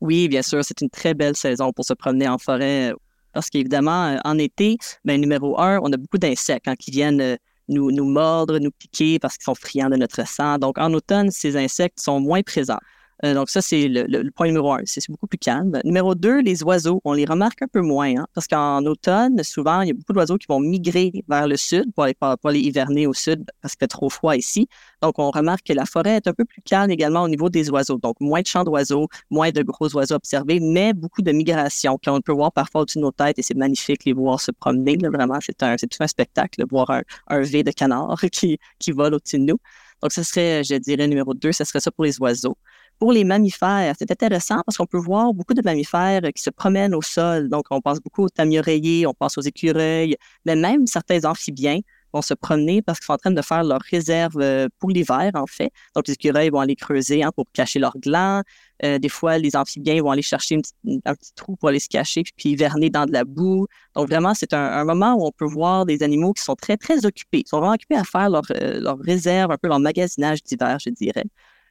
Oui, 0.00 0.28
bien 0.28 0.42
sûr, 0.42 0.64
c'est 0.64 0.80
une 0.80 0.90
très 0.90 1.14
belle 1.14 1.36
saison 1.36 1.72
pour 1.72 1.84
se 1.84 1.94
promener 1.94 2.28
en 2.28 2.38
forêt 2.38 2.92
parce 3.36 3.50
qu'évidemment, 3.50 4.18
en 4.24 4.38
été, 4.38 4.78
ben, 5.04 5.20
numéro 5.20 5.60
un, 5.60 5.78
on 5.82 5.92
a 5.92 5.98
beaucoup 5.98 6.16
d'insectes 6.16 6.68
hein, 6.68 6.74
qui 6.74 6.90
viennent 6.90 7.20
euh, 7.20 7.36
nous, 7.68 7.90
nous 7.90 8.04
mordre, 8.04 8.58
nous 8.58 8.70
piquer 8.70 9.18
parce 9.18 9.36
qu'ils 9.36 9.44
sont 9.44 9.54
friands 9.54 9.90
de 9.90 9.96
notre 9.96 10.26
sang. 10.26 10.58
Donc, 10.58 10.78
en 10.78 10.92
automne, 10.92 11.30
ces 11.30 11.56
insectes 11.56 12.00
sont 12.00 12.20
moins 12.20 12.42
présents. 12.42 12.80
Euh, 13.24 13.34
donc 13.34 13.48
ça, 13.48 13.62
c'est 13.62 13.88
le, 13.88 14.30
point 14.30 14.46
numéro 14.46 14.72
un. 14.72 14.80
C'est 14.84 15.08
beaucoup 15.10 15.26
plus 15.26 15.38
calme. 15.38 15.80
Numéro 15.84 16.14
deux, 16.14 16.40
les 16.40 16.62
oiseaux. 16.62 17.00
On 17.04 17.14
les 17.14 17.24
remarque 17.24 17.62
un 17.62 17.68
peu 17.68 17.80
moins, 17.80 18.14
hein, 18.16 18.26
parce 18.34 18.46
qu'en 18.46 18.84
automne, 18.84 19.42
souvent, 19.42 19.80
il 19.80 19.88
y 19.88 19.90
a 19.90 19.94
beaucoup 19.94 20.12
d'oiseaux 20.12 20.36
qui 20.36 20.46
vont 20.48 20.60
migrer 20.60 21.12
vers 21.28 21.48
le 21.48 21.56
sud 21.56 21.92
pour 21.94 22.04
aller, 22.04 22.60
hiverner 22.60 23.06
au 23.06 23.14
sud 23.14 23.44
parce 23.62 23.74
qu'il 23.74 23.80
fait 23.80 23.88
trop 23.88 24.10
froid 24.10 24.36
ici. 24.36 24.68
Donc, 25.02 25.18
on 25.18 25.30
remarque 25.30 25.66
que 25.66 25.72
la 25.72 25.86
forêt 25.86 26.16
est 26.16 26.26
un 26.26 26.32
peu 26.34 26.44
plus 26.44 26.62
calme 26.62 26.90
également 26.90 27.22
au 27.22 27.28
niveau 27.28 27.48
des 27.48 27.70
oiseaux. 27.70 27.98
Donc, 27.98 28.16
moins 28.20 28.42
de 28.42 28.46
chants 28.46 28.64
d'oiseaux, 28.64 29.08
moins 29.30 29.50
de 29.50 29.62
gros 29.62 29.94
oiseaux 29.94 30.14
observés, 30.16 30.60
mais 30.60 30.92
beaucoup 30.92 31.22
de 31.22 31.32
migration 31.32 31.98
qu'on 32.04 32.20
peut 32.20 32.32
voir 32.32 32.52
parfois 32.52 32.82
au-dessus 32.82 32.98
de 32.98 33.04
nos 33.04 33.12
têtes 33.12 33.38
et 33.38 33.42
c'est 33.42 33.56
magnifique 33.56 34.04
les 34.04 34.12
voir 34.12 34.40
se 34.40 34.50
promener. 34.50 34.96
vraiment, 34.96 35.38
c'est 35.40 35.62
un, 35.62 35.76
tout 35.76 35.88
un 36.00 36.06
spectacle, 36.06 36.60
de 36.60 36.66
voir 36.68 36.90
un, 36.90 37.02
un 37.28 37.40
V 37.40 37.62
de 37.62 37.70
canard 37.70 38.20
qui, 38.32 38.58
qui 38.78 38.92
vole 38.92 39.14
au-dessus 39.14 39.38
de 39.38 39.44
nous. 39.44 39.58
Donc, 40.02 40.12
ce 40.12 40.22
serait, 40.22 40.62
je 40.62 40.74
dirais, 40.74 41.08
numéro 41.08 41.32
deux, 41.34 41.52
ce 41.52 41.64
serait 41.64 41.80
ça 41.80 41.90
pour 41.90 42.04
les 42.04 42.20
oiseaux. 42.20 42.56
Pour 42.98 43.12
les 43.12 43.24
mammifères, 43.24 43.94
c'est 43.98 44.10
intéressant 44.10 44.62
parce 44.64 44.78
qu'on 44.78 44.86
peut 44.86 44.98
voir 44.98 45.34
beaucoup 45.34 45.52
de 45.52 45.60
mammifères 45.62 46.22
qui 46.34 46.42
se 46.42 46.48
promènent 46.48 46.94
au 46.94 47.02
sol. 47.02 47.50
Donc, 47.50 47.66
on 47.70 47.82
pense 47.82 48.00
beaucoup 48.00 48.24
aux 48.24 48.28
tamieux 48.30 48.62
on 49.06 49.12
pense 49.12 49.36
aux 49.36 49.42
écureuils, 49.42 50.16
mais 50.46 50.56
même 50.56 50.86
certains 50.86 51.24
amphibiens 51.26 51.80
vont 52.14 52.22
se 52.22 52.32
promener 52.32 52.80
parce 52.80 52.98
qu'ils 52.98 53.06
sont 53.06 53.12
en 53.12 53.18
train 53.18 53.30
de 53.30 53.42
faire 53.42 53.64
leur 53.64 53.80
réserve 53.90 54.38
euh, 54.40 54.68
pour 54.78 54.88
l'hiver, 54.90 55.30
en 55.34 55.46
fait. 55.46 55.70
Donc, 55.94 56.08
les 56.08 56.14
écureuils 56.14 56.48
vont 56.48 56.60
aller 56.60 56.74
creuser 56.76 57.22
hein, 57.22 57.32
pour 57.36 57.44
cacher 57.52 57.78
leurs 57.78 57.98
glands. 57.98 58.42
Euh, 58.82 58.98
des 58.98 59.10
fois, 59.10 59.36
les 59.36 59.56
amphibiens 59.56 60.00
vont 60.02 60.10
aller 60.10 60.22
chercher 60.22 60.56
un 61.04 61.14
petit 61.14 61.34
trou 61.34 61.56
pour 61.56 61.68
aller 61.68 61.80
se 61.80 61.88
cacher 61.88 62.22
puis 62.36 62.50
hiverner 62.50 62.88
dans 62.88 63.04
de 63.04 63.12
la 63.12 63.24
boue. 63.24 63.66
Donc, 63.94 64.08
vraiment, 64.08 64.32
c'est 64.32 64.54
un, 64.54 64.84
moment 64.84 65.14
où 65.14 65.26
on 65.26 65.32
peut 65.32 65.44
voir 65.44 65.84
des 65.84 66.02
animaux 66.02 66.32
qui 66.32 66.42
sont 66.42 66.54
très, 66.54 66.78
très 66.78 67.04
occupés. 67.04 67.42
Ils 67.44 67.48
sont 67.48 67.58
vraiment 67.58 67.74
occupés 67.74 67.96
à 67.96 68.04
faire 68.04 68.30
leur, 68.30 68.44
euh, 68.52 68.80
leur 68.80 68.98
réserve, 68.98 69.50
un 69.52 69.58
peu 69.58 69.68
leur 69.68 69.80
magasinage 69.80 70.42
d'hiver, 70.42 70.78
je 70.78 70.90
dirais. 70.90 71.24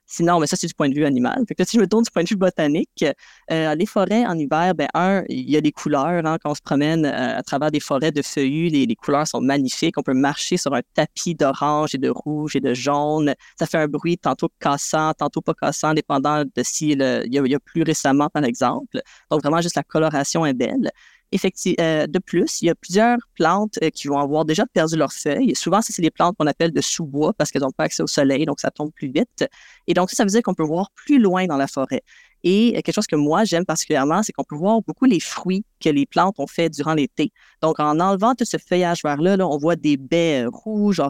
Sinon, 0.07 0.39
mais 0.39 0.47
ça, 0.47 0.55
c'est 0.55 0.67
du 0.67 0.74
point 0.74 0.89
de 0.89 0.93
vue 0.93 1.05
animal. 1.05 1.43
Fait 1.47 1.55
que 1.55 1.63
si 1.63 1.77
je 1.77 1.81
me 1.81 1.88
tourne 1.88 2.03
du 2.03 2.12
point 2.12 2.24
de 2.24 2.29
vue 2.29 2.35
botanique, 2.35 3.03
euh, 3.51 3.75
les 3.75 3.85
forêts 3.85 4.25
en 4.25 4.38
hiver, 4.38 4.75
ben 4.75 4.88
un, 4.93 5.24
il 5.29 5.50
y 5.50 5.57
a 5.57 5.62
des 5.62 5.71
couleurs. 5.71 6.25
Hein, 6.25 6.38
quand 6.41 6.51
on 6.51 6.55
se 6.55 6.62
promène 6.62 7.05
euh, 7.05 7.38
à 7.38 7.41
travers 7.43 7.71
des 7.71 7.79
forêts 7.79 8.12
de 8.12 8.21
feuillus, 8.21 8.69
les, 8.69 8.95
couleurs 8.95 9.27
sont 9.27 9.41
magnifiques. 9.41 9.97
On 9.97 10.03
peut 10.03 10.13
marcher 10.13 10.57
sur 10.57 10.74
un 10.74 10.81
tapis 10.93 11.33
d'orange 11.35 11.95
et 11.95 11.97
de 11.97 12.09
rouge 12.09 12.55
et 12.55 12.62
de 12.62 12.74
jaune. 12.74 13.33
Ça 13.59 13.65
fait 13.65 13.77
un 13.79 13.88
bruit 13.88 14.17
tantôt 14.17 14.50
cassant, 14.59 15.13
tantôt 15.13 15.41
pas 15.41 15.53
cassant, 15.53 15.93
dépendant 15.93 16.43
de 16.43 16.63
s'il 16.63 17.01
il 17.01 17.33
y, 17.33 17.50
y, 17.50 17.55
a 17.55 17.59
plus 17.59 17.81
récemment, 17.83 18.29
par 18.29 18.43
exemple. 18.43 19.01
Donc, 19.31 19.41
vraiment, 19.41 19.62
juste 19.62 19.75
la 19.75 19.83
coloration 19.83 20.45
est 20.45 20.53
belle. 20.53 20.91
Effectivement, 21.32 21.84
euh, 21.84 22.08
de 22.08 22.20
plus, 22.20 22.62
il 22.62 22.65
y 22.67 22.70
a 22.70 22.75
plusieurs 22.75 23.17
plantes 23.36 23.77
euh, 23.84 23.89
qui 23.89 24.08
vont 24.08 24.20
avoir 24.20 24.46
déjà 24.46 24.65
perdu 24.65 24.96
leurs 24.96 25.12
feuilles. 25.12 25.55
Souvent, 25.55 25.82
c'est 25.82 26.00
les 26.01 26.12
plantes 26.12 26.36
qu'on 26.38 26.48
appelle 26.48 26.72
de 26.72 26.82
sous-bois 26.82 27.34
parce 27.34 27.51
qu'elles 27.51 27.63
n'ont 27.63 27.72
pas 27.72 27.86
accès 27.86 28.03
au 28.03 28.08
soleil, 28.08 28.46
donc 28.46 28.60
ça 28.60 28.72
tombe 28.72 28.91
plus 28.91 29.12
vite. 29.12 29.46
Et 29.88 29.94
donc, 29.94 30.10
ça, 30.10 30.17
ça 30.17 30.24
veut 30.24 30.29
dire 30.29 30.41
qu'on 30.44 30.53
peut 30.53 30.63
voir 30.63 30.91
plus 30.91 31.20
loin 31.20 31.46
dans 31.48 31.58
la 31.58 31.67
forêt. 31.67 32.03
Et 32.44 32.70
euh, 32.70 32.82
quelque 32.82 32.94
chose 32.94 33.08
que 33.08 33.15
moi, 33.15 33.44
j'aime 33.44 33.65
particulièrement, 33.65 34.22
c'est 34.24 34.34
qu'on 34.34 34.44
peut 34.44 34.55
voir 34.55 34.82
beaucoup 34.82 35.05
les 35.05 35.20
fruits 35.20 35.65
que 35.84 35.89
les 35.89 36.05
plantes 36.05 36.39
ont 36.39 36.48
fait 36.48 36.70
durant 36.70 36.94
l'été. 36.94 37.32
Donc, 37.62 37.79
en 37.79 38.00
enlevant 38.00 38.36
tout 38.36 38.46
ce 38.46 38.58
feuillage 38.58 39.01
vert-là, 39.03 39.38
on 39.46 39.58
voit 39.58 39.75
des 39.75 39.98
baies 39.98 40.46
rouges, 40.46 41.01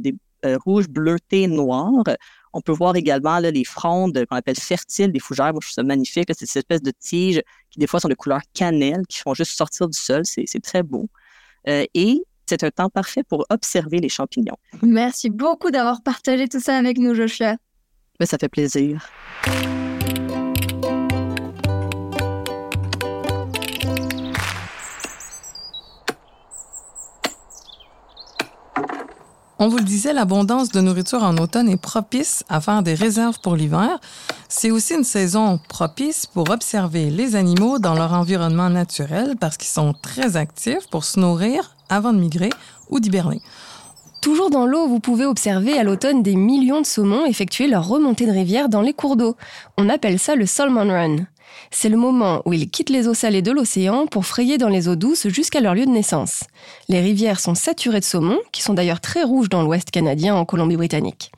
des 0.00 0.14
rouges, 0.64 0.88
bleutées, 0.88 1.46
noires. 1.46 2.04
On 2.54 2.60
peut 2.60 2.72
voir 2.72 2.94
également 2.94 3.40
les 3.40 3.64
frondes 3.64 4.24
qu'on 4.26 4.36
appelle 4.36 4.56
fertiles 4.56 5.10
des 5.10 5.18
fougères. 5.18 5.52
Moi, 5.52 5.58
je 5.60 5.66
trouve 5.66 5.74
ça 5.74 5.82
magnifique. 5.82 6.28
C'est 6.38 6.46
ces 6.46 6.60
espèces 6.60 6.82
de 6.82 6.92
tiges 6.96 7.42
qui, 7.70 7.80
des 7.80 7.88
fois, 7.88 7.98
sont 7.98 8.08
de 8.08 8.14
couleur 8.14 8.40
cannelle, 8.54 9.02
qui 9.08 9.18
font 9.18 9.34
juste 9.34 9.56
sortir 9.56 9.88
du 9.88 9.98
sol. 9.98 10.22
C'est 10.24 10.62
très 10.62 10.84
beau. 10.84 11.08
Euh, 11.68 11.84
et 11.94 12.22
c'est 12.46 12.62
un 12.62 12.70
temps 12.70 12.88
parfait 12.88 13.24
pour 13.24 13.44
observer 13.50 13.98
les 13.98 14.08
champignons. 14.08 14.56
Merci 14.82 15.30
beaucoup 15.30 15.72
d'avoir 15.72 16.02
partagé 16.02 16.46
tout 16.48 16.60
ça 16.60 16.76
avec 16.76 16.98
nous, 16.98 17.14
Joshua. 17.14 17.52
Mais 17.52 17.58
ben, 18.20 18.26
ça 18.26 18.38
fait 18.38 18.48
plaisir. 18.48 19.04
On 29.64 29.68
vous 29.68 29.78
le 29.78 29.84
disait, 29.84 30.12
l'abondance 30.12 30.68
de 30.68 30.80
nourriture 30.82 31.22
en 31.22 31.38
automne 31.38 31.70
est 31.70 31.78
propice 31.78 32.44
à 32.50 32.60
faire 32.60 32.82
des 32.82 32.92
réserves 32.92 33.40
pour 33.40 33.56
l'hiver. 33.56 33.98
C'est 34.46 34.70
aussi 34.70 34.92
une 34.92 35.04
saison 35.04 35.58
propice 35.70 36.26
pour 36.26 36.50
observer 36.50 37.08
les 37.08 37.34
animaux 37.34 37.78
dans 37.78 37.94
leur 37.94 38.12
environnement 38.12 38.68
naturel 38.68 39.36
parce 39.40 39.56
qu'ils 39.56 39.70
sont 39.70 39.94
très 39.94 40.36
actifs 40.36 40.86
pour 40.90 41.06
se 41.06 41.18
nourrir 41.18 41.76
avant 41.88 42.12
de 42.12 42.18
migrer 42.18 42.50
ou 42.90 43.00
d'hiberner. 43.00 43.40
Toujours 44.20 44.50
dans 44.50 44.66
l'eau, 44.66 44.86
vous 44.86 45.00
pouvez 45.00 45.24
observer 45.24 45.78
à 45.78 45.82
l'automne 45.82 46.22
des 46.22 46.36
millions 46.36 46.82
de 46.82 46.86
saumons 46.86 47.24
effectuer 47.24 47.66
leur 47.66 47.88
remontée 47.88 48.26
de 48.26 48.32
rivière 48.32 48.68
dans 48.68 48.82
les 48.82 48.92
cours 48.92 49.16
d'eau. 49.16 49.34
On 49.78 49.88
appelle 49.88 50.18
ça 50.18 50.36
le 50.36 50.44
Salmon 50.44 50.88
Run. 50.88 51.24
C'est 51.70 51.88
le 51.88 51.96
moment 51.96 52.42
où 52.44 52.52
ils 52.52 52.70
quittent 52.70 52.90
les 52.90 53.08
eaux 53.08 53.14
salées 53.14 53.42
de 53.42 53.50
l'océan 53.50 54.06
pour 54.06 54.26
frayer 54.26 54.58
dans 54.58 54.68
les 54.68 54.88
eaux 54.88 54.96
douces 54.96 55.28
jusqu'à 55.28 55.60
leur 55.60 55.74
lieu 55.74 55.86
de 55.86 55.90
naissance. 55.90 56.44
Les 56.88 57.00
rivières 57.00 57.40
sont 57.40 57.54
saturées 57.54 58.00
de 58.00 58.04
saumons, 58.04 58.40
qui 58.52 58.62
sont 58.62 58.74
d'ailleurs 58.74 59.00
très 59.00 59.22
rouges 59.22 59.48
dans 59.48 59.62
l'ouest 59.62 59.90
canadien 59.90 60.34
en 60.34 60.44
Colombie-Britannique. 60.44 61.32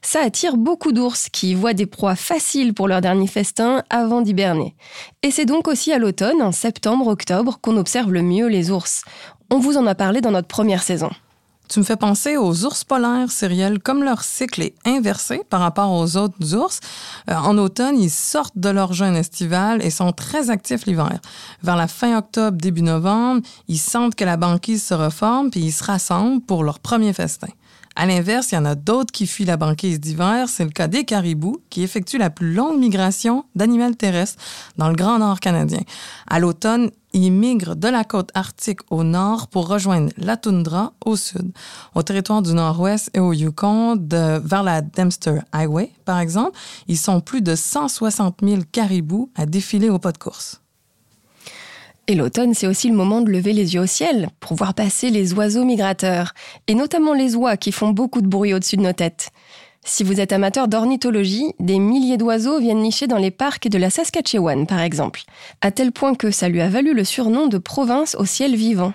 Ça 0.00 0.20
attire 0.20 0.56
beaucoup 0.56 0.92
d'ours 0.92 1.28
qui 1.28 1.54
voient 1.54 1.74
des 1.74 1.86
proies 1.86 2.16
faciles 2.16 2.74
pour 2.74 2.88
leur 2.88 3.00
dernier 3.00 3.26
festin 3.26 3.82
avant 3.90 4.20
d'hiberner. 4.20 4.74
Et 5.22 5.30
c'est 5.30 5.44
donc 5.44 5.68
aussi 5.68 5.92
à 5.92 5.98
l'automne, 5.98 6.42
en 6.42 6.52
septembre-octobre, 6.52 7.58
qu'on 7.60 7.76
observe 7.76 8.12
le 8.12 8.22
mieux 8.22 8.48
les 8.48 8.70
ours. 8.70 9.02
On 9.50 9.58
vous 9.58 9.76
en 9.76 9.86
a 9.86 9.94
parlé 9.94 10.20
dans 10.20 10.30
notre 10.30 10.48
première 10.48 10.82
saison. 10.82 11.10
Tu 11.68 11.78
me 11.78 11.84
fais 11.84 11.96
penser 11.96 12.36
aux 12.36 12.64
ours 12.64 12.84
polaires, 12.84 13.30
Cyrielle. 13.30 13.78
Comme 13.78 14.04
leur 14.04 14.22
cycle 14.22 14.62
est 14.62 14.74
inversé 14.84 15.40
par 15.48 15.60
rapport 15.60 15.90
aux 15.90 16.16
autres 16.16 16.54
ours, 16.54 16.80
euh, 17.30 17.34
en 17.34 17.56
automne, 17.56 17.98
ils 17.98 18.10
sortent 18.10 18.58
de 18.58 18.68
leur 18.68 18.92
jeûne 18.92 19.16
estival 19.16 19.82
et 19.82 19.90
sont 19.90 20.12
très 20.12 20.50
actifs 20.50 20.84
l'hiver. 20.84 21.18
Vers 21.62 21.76
la 21.76 21.88
fin 21.88 22.18
octobre, 22.18 22.58
début 22.58 22.82
novembre, 22.82 23.40
ils 23.68 23.78
sentent 23.78 24.14
que 24.14 24.24
la 24.24 24.36
banquise 24.36 24.84
se 24.84 24.94
reforme 24.94 25.50
puis 25.50 25.60
ils 25.60 25.72
se 25.72 25.84
rassemblent 25.84 26.42
pour 26.42 26.62
leur 26.62 26.78
premier 26.78 27.12
festin. 27.12 27.48
À 27.94 28.06
l'inverse, 28.06 28.52
il 28.52 28.54
y 28.54 28.58
en 28.58 28.64
a 28.64 28.74
d'autres 28.74 29.12
qui 29.12 29.26
fuient 29.26 29.44
la 29.44 29.56
banquise 29.56 30.00
d'hiver. 30.00 30.48
C'est 30.48 30.64
le 30.64 30.70
cas 30.70 30.88
des 30.88 31.04
caribous, 31.04 31.62
qui 31.68 31.82
effectuent 31.82 32.18
la 32.18 32.30
plus 32.30 32.54
longue 32.54 32.78
migration 32.78 33.44
d'animaux 33.54 33.92
terrestres 33.92 34.42
dans 34.78 34.88
le 34.88 34.94
Grand 34.94 35.18
Nord 35.18 35.40
canadien. 35.40 35.82
À 36.26 36.38
l'automne, 36.38 36.90
ils 37.12 37.30
migrent 37.30 37.76
de 37.76 37.88
la 37.88 38.04
côte 38.04 38.30
arctique 38.34 38.80
au 38.90 39.04
nord 39.04 39.48
pour 39.48 39.68
rejoindre 39.68 40.10
la 40.16 40.38
toundra 40.38 40.94
au 41.04 41.16
sud. 41.16 41.52
Au 41.94 42.02
territoire 42.02 42.40
du 42.40 42.54
nord-ouest 42.54 43.10
et 43.12 43.20
au 43.20 43.34
Yukon, 43.34 43.98
vers 44.00 44.62
la 44.62 44.80
Dempster 44.80 45.40
Highway, 45.52 45.92
par 46.06 46.18
exemple, 46.18 46.58
ils 46.88 46.98
sont 46.98 47.20
plus 47.20 47.42
de 47.42 47.54
160 47.54 48.38
000 48.42 48.62
caribous 48.72 49.30
à 49.34 49.44
défiler 49.44 49.90
au 49.90 49.98
pas 49.98 50.12
de 50.12 50.18
course. 50.18 50.61
Et 52.08 52.14
l'automne, 52.16 52.52
c'est 52.52 52.66
aussi 52.66 52.88
le 52.88 52.96
moment 52.96 53.20
de 53.20 53.30
lever 53.30 53.52
les 53.52 53.74
yeux 53.74 53.80
au 53.80 53.86
ciel 53.86 54.28
pour 54.40 54.56
voir 54.56 54.74
passer 54.74 55.10
les 55.10 55.34
oiseaux 55.34 55.64
migrateurs, 55.64 56.34
et 56.66 56.74
notamment 56.74 57.14
les 57.14 57.36
oies 57.36 57.56
qui 57.56 57.70
font 57.70 57.90
beaucoup 57.90 58.20
de 58.20 58.26
bruit 58.26 58.54
au-dessus 58.54 58.76
de 58.76 58.82
nos 58.82 58.92
têtes. 58.92 59.30
Si 59.84 60.02
vous 60.02 60.20
êtes 60.20 60.32
amateur 60.32 60.68
d'ornithologie, 60.68 61.54
des 61.60 61.78
milliers 61.78 62.16
d'oiseaux 62.16 62.58
viennent 62.58 62.82
nicher 62.82 63.06
dans 63.06 63.18
les 63.18 63.30
parcs 63.30 63.68
de 63.68 63.78
la 63.78 63.90
Saskatchewan, 63.90 64.66
par 64.66 64.80
exemple, 64.80 65.22
à 65.60 65.70
tel 65.70 65.92
point 65.92 66.14
que 66.14 66.30
ça 66.30 66.48
lui 66.48 66.60
a 66.60 66.68
valu 66.68 66.92
le 66.92 67.04
surnom 67.04 67.46
de 67.46 67.58
province 67.58 68.16
au 68.16 68.24
ciel 68.24 68.56
vivant. 68.56 68.92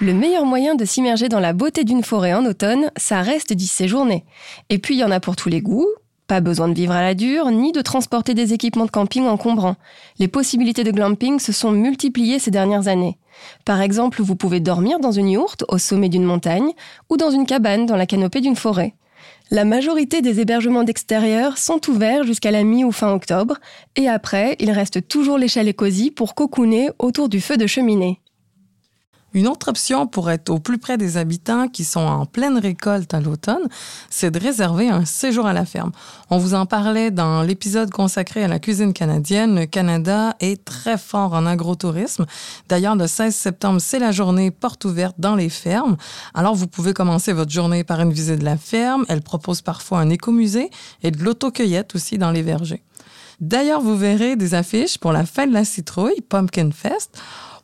Le 0.00 0.14
meilleur 0.14 0.44
moyen 0.44 0.74
de 0.74 0.84
s'immerger 0.84 1.28
dans 1.28 1.40
la 1.40 1.52
beauté 1.52 1.84
d'une 1.84 2.02
forêt 2.02 2.34
en 2.34 2.44
automne, 2.44 2.90
ça 2.96 3.22
reste 3.22 3.52
d'y 3.52 3.68
séjourner. 3.68 4.24
Et 4.68 4.78
puis 4.78 4.96
il 4.96 4.98
y 4.98 5.04
en 5.04 5.12
a 5.12 5.20
pour 5.20 5.36
tous 5.36 5.48
les 5.48 5.60
goûts, 5.60 5.86
pas 6.32 6.40
besoin 6.40 6.68
de 6.68 6.72
vivre 6.72 6.94
à 6.94 7.02
la 7.02 7.12
dure, 7.12 7.50
ni 7.50 7.72
de 7.72 7.82
transporter 7.82 8.32
des 8.32 8.54
équipements 8.54 8.86
de 8.86 8.90
camping 8.90 9.26
encombrants. 9.26 9.76
Les 10.18 10.28
possibilités 10.28 10.82
de 10.82 10.90
glamping 10.90 11.38
se 11.38 11.52
sont 11.52 11.72
multipliées 11.72 12.38
ces 12.38 12.50
dernières 12.50 12.88
années. 12.88 13.18
Par 13.66 13.82
exemple, 13.82 14.22
vous 14.22 14.34
pouvez 14.34 14.58
dormir 14.58 14.98
dans 14.98 15.12
une 15.12 15.28
yourte 15.28 15.62
au 15.68 15.76
sommet 15.76 16.08
d'une 16.08 16.24
montagne 16.24 16.70
ou 17.10 17.18
dans 17.18 17.30
une 17.30 17.44
cabane 17.44 17.84
dans 17.84 17.96
la 17.96 18.06
canopée 18.06 18.40
d'une 18.40 18.56
forêt. 18.56 18.94
La 19.50 19.66
majorité 19.66 20.22
des 20.22 20.40
hébergements 20.40 20.84
d'extérieur 20.84 21.58
sont 21.58 21.90
ouverts 21.90 22.24
jusqu'à 22.24 22.50
la 22.50 22.64
mi 22.64 22.82
ou 22.82 22.92
fin 22.92 23.12
octobre, 23.12 23.58
et 23.96 24.08
après, 24.08 24.56
il 24.58 24.70
reste 24.70 25.06
toujours 25.08 25.36
les 25.36 25.48
chalets 25.48 25.76
cosy 25.76 26.10
pour 26.10 26.34
cocooner 26.34 26.88
autour 26.98 27.28
du 27.28 27.42
feu 27.42 27.58
de 27.58 27.66
cheminée. 27.66 28.21
Une 29.34 29.48
autre 29.48 29.68
option 29.68 30.06
pour 30.06 30.30
être 30.30 30.50
au 30.50 30.58
plus 30.58 30.78
près 30.78 30.98
des 30.98 31.16
habitants 31.16 31.68
qui 31.68 31.84
sont 31.84 32.00
en 32.00 32.26
pleine 32.26 32.58
récolte 32.58 33.14
à 33.14 33.20
l'automne, 33.20 33.66
c'est 34.10 34.30
de 34.30 34.38
réserver 34.38 34.90
un 34.90 35.06
séjour 35.06 35.46
à 35.46 35.54
la 35.54 35.64
ferme. 35.64 35.92
On 36.28 36.36
vous 36.36 36.52
en 36.54 36.66
parlait 36.66 37.10
dans 37.10 37.42
l'épisode 37.42 37.90
consacré 37.90 38.44
à 38.44 38.48
la 38.48 38.58
cuisine 38.58 38.92
canadienne. 38.92 39.58
Le 39.58 39.66
Canada 39.66 40.36
est 40.40 40.62
très 40.64 40.98
fort 40.98 41.32
en 41.32 41.46
agrotourisme. 41.46 42.26
D'ailleurs, 42.68 42.94
le 42.94 43.06
16 43.06 43.34
septembre, 43.34 43.80
c'est 43.80 43.98
la 43.98 44.12
journée 44.12 44.50
porte 44.50 44.84
ouverte 44.84 45.16
dans 45.18 45.34
les 45.34 45.48
fermes. 45.48 45.96
Alors, 46.34 46.54
vous 46.54 46.66
pouvez 46.66 46.92
commencer 46.92 47.32
votre 47.32 47.50
journée 47.50 47.84
par 47.84 48.00
une 48.00 48.12
visite 48.12 48.40
de 48.40 48.44
la 48.44 48.58
ferme. 48.58 49.06
Elle 49.08 49.22
propose 49.22 49.62
parfois 49.62 50.00
un 50.00 50.10
écomusée 50.10 50.70
et 51.02 51.10
de 51.10 51.22
l'autocueillette 51.24 51.94
aussi 51.94 52.18
dans 52.18 52.32
les 52.32 52.42
vergers. 52.42 52.82
D'ailleurs, 53.40 53.80
vous 53.80 53.96
verrez 53.96 54.36
des 54.36 54.54
affiches 54.54 54.98
pour 54.98 55.12
la 55.12 55.24
fête 55.24 55.48
de 55.48 55.54
la 55.54 55.64
citrouille, 55.64 56.20
Pumpkin 56.28 56.70
Fest 56.70 57.18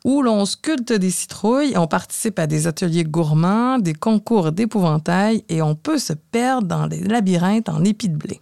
où 0.09 0.23
l'on 0.23 0.47
sculpte 0.47 0.95
des 0.95 1.11
citrouilles, 1.11 1.77
on 1.77 1.87
participe 1.87 2.39
à 2.39 2.47
des 2.47 2.67
ateliers 2.67 3.05
gourmands, 3.05 3.79
des 3.79 3.93
concours 3.93 4.53
d'épouvantail 4.53 5.45
et 5.51 5.61
on 5.61 5.75
peut 5.75 5.99
se 5.99 6.15
perdre 6.15 6.67
dans 6.67 6.87
les 6.87 7.01
labyrinthes 7.01 7.69
en 7.69 7.85
épis 7.85 8.09
de 8.09 8.17
blé. 8.17 8.41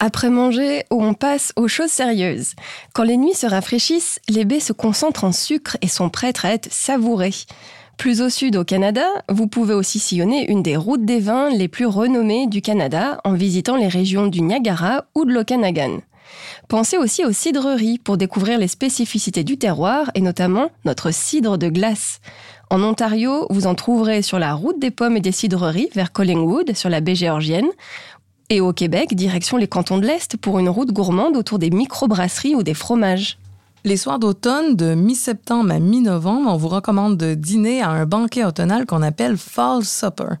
Après 0.00 0.28
manger, 0.28 0.84
on 0.90 1.14
passe 1.14 1.54
aux 1.56 1.66
choses 1.66 1.90
sérieuses. 1.90 2.56
Quand 2.92 3.04
les 3.04 3.16
nuits 3.16 3.32
se 3.32 3.46
rafraîchissent, 3.46 4.20
les 4.28 4.44
baies 4.44 4.60
se 4.60 4.74
concentrent 4.74 5.24
en 5.24 5.32
sucre 5.32 5.78
et 5.80 5.88
sont 5.88 6.10
prêtes 6.10 6.44
à 6.44 6.52
être 6.52 6.70
savourées. 6.70 7.32
Plus 7.96 8.20
au 8.20 8.28
sud, 8.28 8.56
au 8.56 8.64
Canada, 8.64 9.06
vous 9.30 9.46
pouvez 9.46 9.72
aussi 9.72 9.98
sillonner 9.98 10.50
une 10.50 10.62
des 10.62 10.76
routes 10.76 11.06
des 11.06 11.20
vins 11.20 11.48
les 11.48 11.68
plus 11.68 11.86
renommées 11.86 12.46
du 12.48 12.60
Canada 12.60 13.18
en 13.24 13.32
visitant 13.32 13.76
les 13.76 13.88
régions 13.88 14.26
du 14.26 14.42
Niagara 14.42 15.06
ou 15.14 15.24
de 15.24 15.32
l'Okanagan. 15.32 16.00
Pensez 16.68 16.96
aussi 16.96 17.24
aux 17.24 17.32
cidreries 17.32 17.98
pour 17.98 18.16
découvrir 18.16 18.58
les 18.58 18.68
spécificités 18.68 19.44
du 19.44 19.58
terroir 19.58 20.10
et 20.14 20.20
notamment 20.20 20.70
notre 20.84 21.10
cidre 21.12 21.58
de 21.58 21.68
glace. 21.68 22.20
En 22.70 22.82
Ontario, 22.82 23.46
vous 23.50 23.66
en 23.66 23.74
trouverez 23.74 24.22
sur 24.22 24.38
la 24.38 24.54
route 24.54 24.78
des 24.78 24.92
pommes 24.92 25.16
et 25.16 25.20
des 25.20 25.32
cidreries 25.32 25.90
vers 25.94 26.12
Collingwood, 26.12 26.76
sur 26.76 26.88
la 26.88 27.00
baie 27.00 27.16
géorgienne, 27.16 27.68
et 28.48 28.60
au 28.60 28.72
Québec, 28.72 29.14
direction 29.14 29.56
les 29.56 29.68
cantons 29.68 29.98
de 29.98 30.06
l'Est 30.06 30.36
pour 30.36 30.58
une 30.58 30.68
route 30.68 30.92
gourmande 30.92 31.36
autour 31.36 31.58
des 31.58 31.70
microbrasseries 31.70 32.54
ou 32.54 32.62
des 32.62 32.74
fromages. 32.74 33.38
Les 33.82 33.96
soirs 33.96 34.18
d'automne, 34.18 34.76
de 34.76 34.94
mi-septembre 34.94 35.72
à 35.72 35.78
mi-novembre, 35.78 36.50
on 36.52 36.56
vous 36.58 36.68
recommande 36.68 37.16
de 37.16 37.32
dîner 37.32 37.80
à 37.80 37.88
un 37.88 38.04
banquet 38.04 38.44
automnal 38.44 38.84
qu'on 38.84 39.00
appelle 39.00 39.38
Fall 39.38 39.84
Supper. 39.84 40.34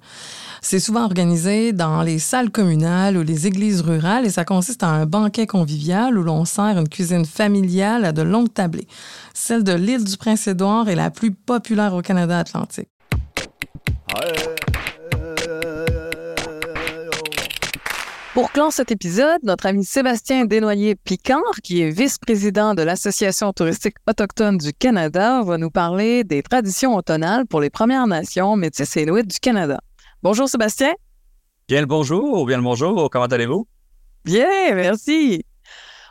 C'est 0.60 0.78
souvent 0.78 1.04
organisé 1.04 1.72
dans 1.72 2.02
les 2.02 2.18
salles 2.18 2.50
communales 2.50 3.16
ou 3.16 3.22
les 3.22 3.46
églises 3.46 3.80
rurales 3.80 4.26
et 4.26 4.30
ça 4.30 4.44
consiste 4.44 4.82
en 4.82 4.88
un 4.88 5.06
banquet 5.06 5.46
convivial 5.46 6.18
où 6.18 6.22
l'on 6.22 6.44
sert 6.44 6.78
une 6.78 6.88
cuisine 6.88 7.24
familiale 7.24 8.04
à 8.04 8.12
de 8.12 8.20
longues 8.20 8.52
tablées. 8.52 8.86
Celle 9.32 9.64
de 9.64 9.72
l'île 9.72 10.04
du 10.04 10.18
Prince-Édouard 10.18 10.90
est 10.90 10.94
la 10.94 11.10
plus 11.10 11.32
populaire 11.32 11.94
au 11.94 12.02
Canada 12.02 12.38
atlantique. 12.38 12.88
Pour 18.32 18.52
clore 18.52 18.72
cet 18.72 18.92
épisode, 18.92 19.42
notre 19.42 19.66
ami 19.66 19.84
Sébastien 19.84 20.44
Desnoyers-Picard, 20.44 21.60
qui 21.64 21.82
est 21.82 21.90
vice-président 21.90 22.76
de 22.76 22.82
l'Association 22.82 23.52
touristique 23.52 23.96
autochtone 24.08 24.56
du 24.56 24.72
Canada, 24.72 25.42
va 25.42 25.58
nous 25.58 25.70
parler 25.70 26.22
des 26.22 26.40
traditions 26.40 26.94
automnales 26.94 27.44
pour 27.48 27.60
les 27.60 27.70
Premières 27.70 28.06
Nations 28.06 28.54
métis 28.54 28.96
et 28.96 29.02
Inuits 29.02 29.24
du 29.24 29.40
Canada. 29.40 29.80
Bonjour 30.22 30.48
Sébastien. 30.48 30.92
Bien 31.66 31.80
le 31.80 31.86
bonjour, 31.86 32.46
bien 32.46 32.58
le 32.58 32.62
bonjour, 32.62 33.10
comment 33.10 33.26
allez-vous? 33.26 33.66
Bien, 34.24 34.76
merci. 34.76 35.44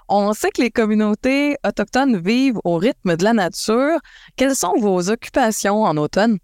On 0.09 0.33
sait 0.33 0.51
que 0.51 0.61
les 0.61 0.71
communautés 0.71 1.55
autochtones 1.65 2.17
vivent 2.17 2.59
au 2.65 2.75
rythme 2.75 3.15
de 3.15 3.23
la 3.23 3.31
nature. 3.31 3.97
Quelles 4.35 4.55
sont 4.55 4.73
vos 4.77 5.09
occupations 5.09 5.83
en 5.83 5.95
automne? 5.95 6.37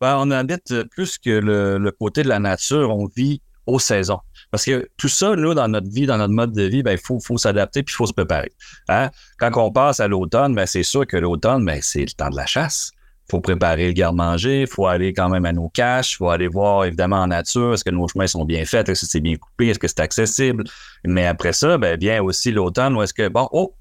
Ben, 0.00 0.18
on 0.20 0.30
habite 0.30 0.84
plus 0.92 1.18
que 1.18 1.30
le, 1.30 1.78
le 1.78 1.90
côté 1.90 2.22
de 2.22 2.28
la 2.28 2.38
nature, 2.38 2.94
on 2.96 3.06
vit 3.06 3.42
aux 3.66 3.78
saisons. 3.78 4.20
Parce 4.50 4.64
que 4.64 4.88
tout 4.96 5.08
ça, 5.08 5.34
nous, 5.34 5.54
dans 5.54 5.68
notre 5.68 5.90
vie, 5.90 6.06
dans 6.06 6.18
notre 6.18 6.32
mode 6.32 6.52
de 6.52 6.62
vie, 6.62 6.78
il 6.78 6.82
ben, 6.82 6.96
faut, 6.96 7.18
faut 7.18 7.38
s'adapter 7.38 7.82
puis 7.82 7.92
il 7.92 7.96
faut 7.96 8.06
se 8.06 8.12
préparer. 8.12 8.52
Hein? 8.88 9.10
Quand 9.38 9.50
on 9.56 9.72
passe 9.72 10.00
à 10.00 10.08
l'automne, 10.08 10.54
ben, 10.54 10.66
c'est 10.66 10.82
sûr 10.82 11.06
que 11.06 11.16
l'automne, 11.16 11.64
ben, 11.64 11.80
c'est 11.82 12.04
le 12.04 12.12
temps 12.12 12.30
de 12.30 12.36
la 12.36 12.46
chasse. 12.46 12.92
Il 13.28 13.32
faut 13.32 13.40
préparer 13.40 13.86
le 13.86 13.92
garde-manger, 13.94 14.62
il 14.62 14.66
faut 14.66 14.86
aller 14.86 15.14
quand 15.14 15.30
même 15.30 15.46
à 15.46 15.52
nos 15.52 15.70
caches, 15.70 16.12
il 16.12 16.16
faut 16.16 16.28
aller 16.28 16.46
voir 16.46 16.84
évidemment 16.84 17.22
en 17.22 17.28
nature, 17.28 17.72
est-ce 17.72 17.82
que 17.82 17.90
nos 17.90 18.06
chemins 18.06 18.26
sont 18.26 18.44
bien 18.44 18.66
faits, 18.66 18.88
est-ce 18.90 19.00
que 19.00 19.06
c'est 19.10 19.20
bien 19.20 19.36
coupé, 19.36 19.68
est-ce 19.68 19.78
que 19.78 19.88
c'est 19.88 20.00
accessible. 20.00 20.64
Mais 21.04 21.26
après 21.26 21.54
ça, 21.54 21.78
ben, 21.78 21.98
vient 21.98 22.22
aussi 22.22 22.52
l'automne 22.52 22.94
où 22.94 23.02
est-ce 23.02 23.14
que, 23.14 23.28
bon, 23.28 23.48
oh, 23.50 23.74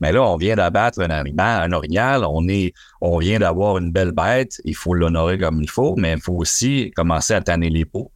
mais 0.00 0.10
là, 0.10 0.22
on 0.22 0.36
vient 0.36 0.56
d'abattre 0.56 1.00
un 1.00 1.10
animal, 1.10 1.70
un 1.70 1.72
orignal, 1.72 2.24
on 2.24 2.48
est, 2.48 2.72
on 3.00 3.18
vient 3.18 3.38
d'avoir 3.38 3.78
une 3.78 3.92
belle 3.92 4.12
bête, 4.12 4.60
il 4.64 4.74
faut 4.74 4.94
l'honorer 4.94 5.38
comme 5.38 5.60
il 5.62 5.70
faut, 5.70 5.94
mais 5.96 6.14
il 6.14 6.20
faut 6.20 6.34
aussi 6.34 6.90
commencer 6.96 7.34
à 7.34 7.40
tanner 7.40 7.68
les 7.68 7.84
peaux 7.84 8.10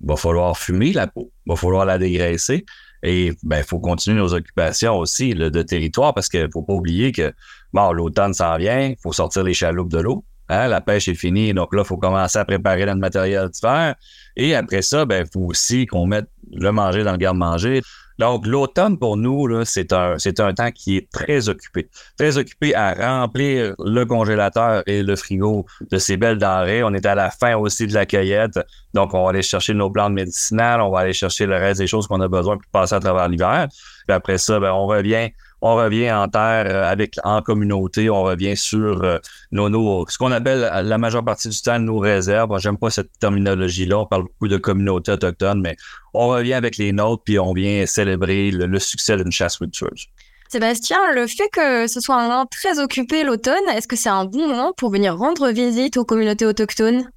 va 0.00 0.16
falloir 0.16 0.56
fumer 0.56 0.92
la 0.92 1.06
peau, 1.06 1.30
va 1.46 1.56
falloir 1.56 1.84
la 1.84 1.98
dégraisser. 1.98 2.64
Et 3.02 3.32
ben, 3.42 3.58
il 3.58 3.64
faut 3.64 3.78
continuer 3.78 4.18
nos 4.18 4.34
occupations 4.34 4.96
aussi 4.96 5.34
de 5.34 5.62
territoire 5.62 6.14
parce 6.14 6.28
qu'il 6.28 6.42
ne 6.42 6.48
faut 6.52 6.62
pas 6.62 6.72
oublier 6.72 7.12
que 7.12 7.32
bon, 7.72 7.92
l'automne 7.92 8.34
s'en 8.34 8.56
vient, 8.56 8.88
il 8.88 8.96
faut 9.02 9.12
sortir 9.12 9.44
les 9.44 9.54
chaloupes 9.54 9.90
de 9.90 9.98
l'eau. 9.98 10.24
Hein, 10.48 10.68
la 10.68 10.80
pêche 10.80 11.08
est 11.08 11.14
finie, 11.14 11.52
donc 11.52 11.74
là, 11.74 11.82
il 11.82 11.86
faut 11.86 11.96
commencer 11.96 12.38
à 12.38 12.44
préparer 12.44 12.86
notre 12.86 13.00
matériel 13.00 13.48
d'hiver. 13.50 13.96
Et 14.36 14.54
après 14.54 14.82
ça, 14.82 15.04
ben, 15.04 15.24
il 15.26 15.30
faut 15.32 15.46
aussi 15.46 15.86
qu'on 15.86 16.06
mette 16.06 16.28
le 16.52 16.70
manger 16.70 17.02
dans 17.02 17.12
le 17.12 17.18
garde-manger. 17.18 17.82
Donc, 18.18 18.46
l'automne, 18.46 18.98
pour 18.98 19.16
nous, 19.16 19.64
c'est 19.64 19.92
un, 19.92 20.16
un 20.16 20.54
temps 20.54 20.70
qui 20.70 20.96
est 20.96 21.10
très 21.10 21.48
occupé. 21.48 21.88
Très 22.18 22.38
occupé 22.38 22.74
à 22.74 22.94
remplir 22.94 23.74
le 23.78 24.04
congélateur 24.04 24.82
et 24.86 25.02
le 25.02 25.16
frigo 25.16 25.66
de 25.90 25.98
ces 25.98 26.16
belles 26.16 26.38
denrées. 26.38 26.82
On 26.82 26.94
est 26.94 27.06
à 27.06 27.14
la 27.14 27.30
fin 27.30 27.56
aussi 27.56 27.86
de 27.86 27.94
la 27.94 28.06
cueillette. 28.06 28.58
Donc, 28.94 29.12
on 29.14 29.24
va 29.24 29.30
aller 29.30 29.42
chercher 29.42 29.74
nos 29.74 29.90
plantes 29.90 30.12
médicinales, 30.12 30.80
on 30.80 30.90
va 30.90 31.00
aller 31.00 31.12
chercher 31.12 31.46
le 31.46 31.56
reste 31.56 31.80
des 31.80 31.86
choses 31.86 32.06
qu'on 32.06 32.20
a 32.20 32.28
besoin 32.28 32.56
pour 32.56 32.70
passer 32.72 32.94
à 32.94 33.00
travers 33.00 33.28
l'hiver. 33.28 33.68
Puis 34.06 34.14
après 34.14 34.38
ça, 34.38 34.58
ben, 34.60 34.72
on 34.72 34.86
revient 34.86 35.30
on 35.62 35.74
revient 35.74 36.12
en 36.12 36.28
terre 36.28 36.66
euh, 36.66 36.90
avec 36.90 37.16
en 37.24 37.42
communauté, 37.42 38.10
on 38.10 38.22
revient 38.22 38.56
sur 38.56 39.02
euh, 39.02 39.18
nos, 39.52 40.06
ce 40.08 40.18
qu'on 40.18 40.32
appelle 40.32 40.70
la 40.84 40.98
majeure 40.98 41.24
partie 41.24 41.48
du 41.48 41.60
temps 41.60 41.78
nos 41.78 41.98
réserves. 41.98 42.56
J'aime 42.58 42.76
pas 42.76 42.90
cette 42.90 43.10
terminologie-là. 43.18 44.00
On 44.00 44.06
parle 44.06 44.24
beaucoup 44.24 44.48
de 44.48 44.56
communauté 44.56 45.12
autochtone, 45.12 45.60
mais 45.60 45.76
on 46.14 46.28
revient 46.28 46.54
avec 46.54 46.76
les 46.76 46.92
nôtres 46.92 47.22
puis 47.24 47.38
on 47.38 47.52
vient 47.52 47.86
célébrer 47.86 48.50
le, 48.50 48.78
succès 48.78 49.16
d'une 49.16 49.32
chasse 49.32 49.56
fructueuse. 49.56 50.06
Sébastien, 50.48 50.98
le 51.14 51.26
fait 51.26 51.48
que 51.52 51.86
ce 51.88 52.00
soit 52.00 52.16
un 52.16 52.28
moment 52.28 52.46
très 52.46 52.78
occupé 52.78 53.24
l'automne, 53.24 53.54
est-ce 53.74 53.88
que 53.88 53.96
c'est 53.96 54.08
un 54.08 54.26
bon 54.26 54.46
moment 54.46 54.72
pour 54.76 54.90
venir 54.90 55.16
rendre 55.16 55.50
visite 55.50 55.96
aux 55.96 56.04
communautés 56.04 56.46
autochtones? 56.46 57.10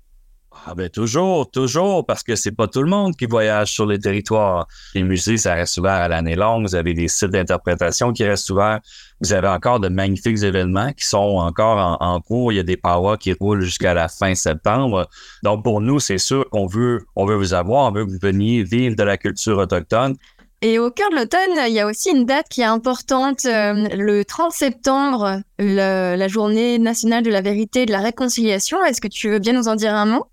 Ah 0.66 0.76
ben 0.76 0.90
toujours, 0.90 1.50
toujours, 1.50 2.06
parce 2.06 2.22
que 2.22 2.36
c'est 2.36 2.52
pas 2.52 2.68
tout 2.68 2.82
le 2.82 2.90
monde 2.90 3.16
qui 3.16 3.26
voyage 3.26 3.72
sur 3.72 3.86
les 3.86 4.00
territoires. 4.00 4.68
Les 4.94 5.04
musées, 5.04 5.38
ça 5.38 5.54
reste 5.54 5.78
ouvert 5.78 5.94
à 5.94 6.08
l'année 6.08 6.36
longue. 6.36 6.64
Vous 6.64 6.76
avez 6.76 6.94
des 6.94 7.08
sites 7.08 7.32
d'interprétation 7.32 8.12
qui 8.12 8.24
restent 8.24 8.50
ouverts. 8.50 8.80
Vous 9.22 9.34
avez 9.34 9.48
encore 9.48 9.80
de 9.80 9.90
magnifiques 9.90 10.44
événements 10.44 10.92
qui 10.94 11.06
sont 11.06 11.18
encore 11.18 11.98
en, 12.00 12.22
cours. 12.22 12.52
Il 12.52 12.56
y 12.56 12.60
a 12.60 12.64
des 12.64 12.78
parois 12.78 13.18
qui 13.18 13.34
roulent 13.34 13.62
jusqu'à 13.62 13.94
la 13.94 14.08
fin 14.08 14.36
septembre. 14.36 15.10
Donc 15.44 15.64
pour 15.64 15.82
nous, 15.82 16.00
c'est 16.00 16.18
sûr 16.18 16.50
qu'on 16.50 16.68
veut, 16.68 17.06
on 17.16 17.26
veut 17.26 17.36
vous 17.36 17.54
avoir, 17.54 17.90
on 17.90 17.92
veut 17.92 18.06
que 18.06 18.12
vous 18.12 18.20
veniez 18.22 18.64
vivre 18.64 18.96
de 18.96 19.04
la 19.04 19.18
culture 19.18 19.58
autochtone. 19.58 20.16
Et 20.62 20.78
au 20.78 20.92
cœur 20.92 21.10
de 21.10 21.16
l'automne, 21.16 21.68
il 21.68 21.74
y 21.74 21.80
a 21.80 21.88
aussi 21.88 22.10
une 22.10 22.26
date 22.26 22.48
qui 22.50 22.62
est 22.62 22.66
importante. 22.66 23.46
Euh, 23.46 23.88
le 23.96 24.26
30 24.26 24.52
septembre, 24.52 25.42
la 25.58 26.28
journée 26.28 26.78
nationale 26.80 27.24
de 27.24 27.30
la 27.30 27.42
vérité 27.42 27.84
et 27.84 27.86
de 27.86 27.94
la 27.94 28.02
réconciliation. 28.02 28.84
Est-ce 28.84 29.00
que 29.00 29.08
tu 29.08 29.30
veux 29.30 29.40
bien 29.40 29.54
nous 29.54 29.70
en 29.70 29.76
dire 29.76 29.96
un 29.96 30.06
mot? 30.06 30.26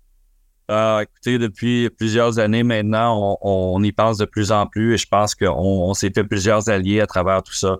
Euh, 0.69 0.99
écoutez, 0.99 1.37
depuis 1.37 1.89
plusieurs 1.89 2.39
années 2.39 2.63
maintenant, 2.63 3.37
on, 3.41 3.81
y 3.83 3.91
pense 3.93 4.17
de 4.17 4.25
plus 4.25 4.51
en 4.51 4.67
plus 4.67 4.93
et 4.93 4.97
je 4.97 5.07
pense 5.07 5.33
qu'on 5.33 5.47
on, 5.47 5.93
s'est 5.93 6.11
fait 6.13 6.25
plusieurs 6.25 6.67
alliés 6.69 6.99
à 6.99 7.07
travers 7.07 7.41
tout 7.41 7.53
ça. 7.53 7.77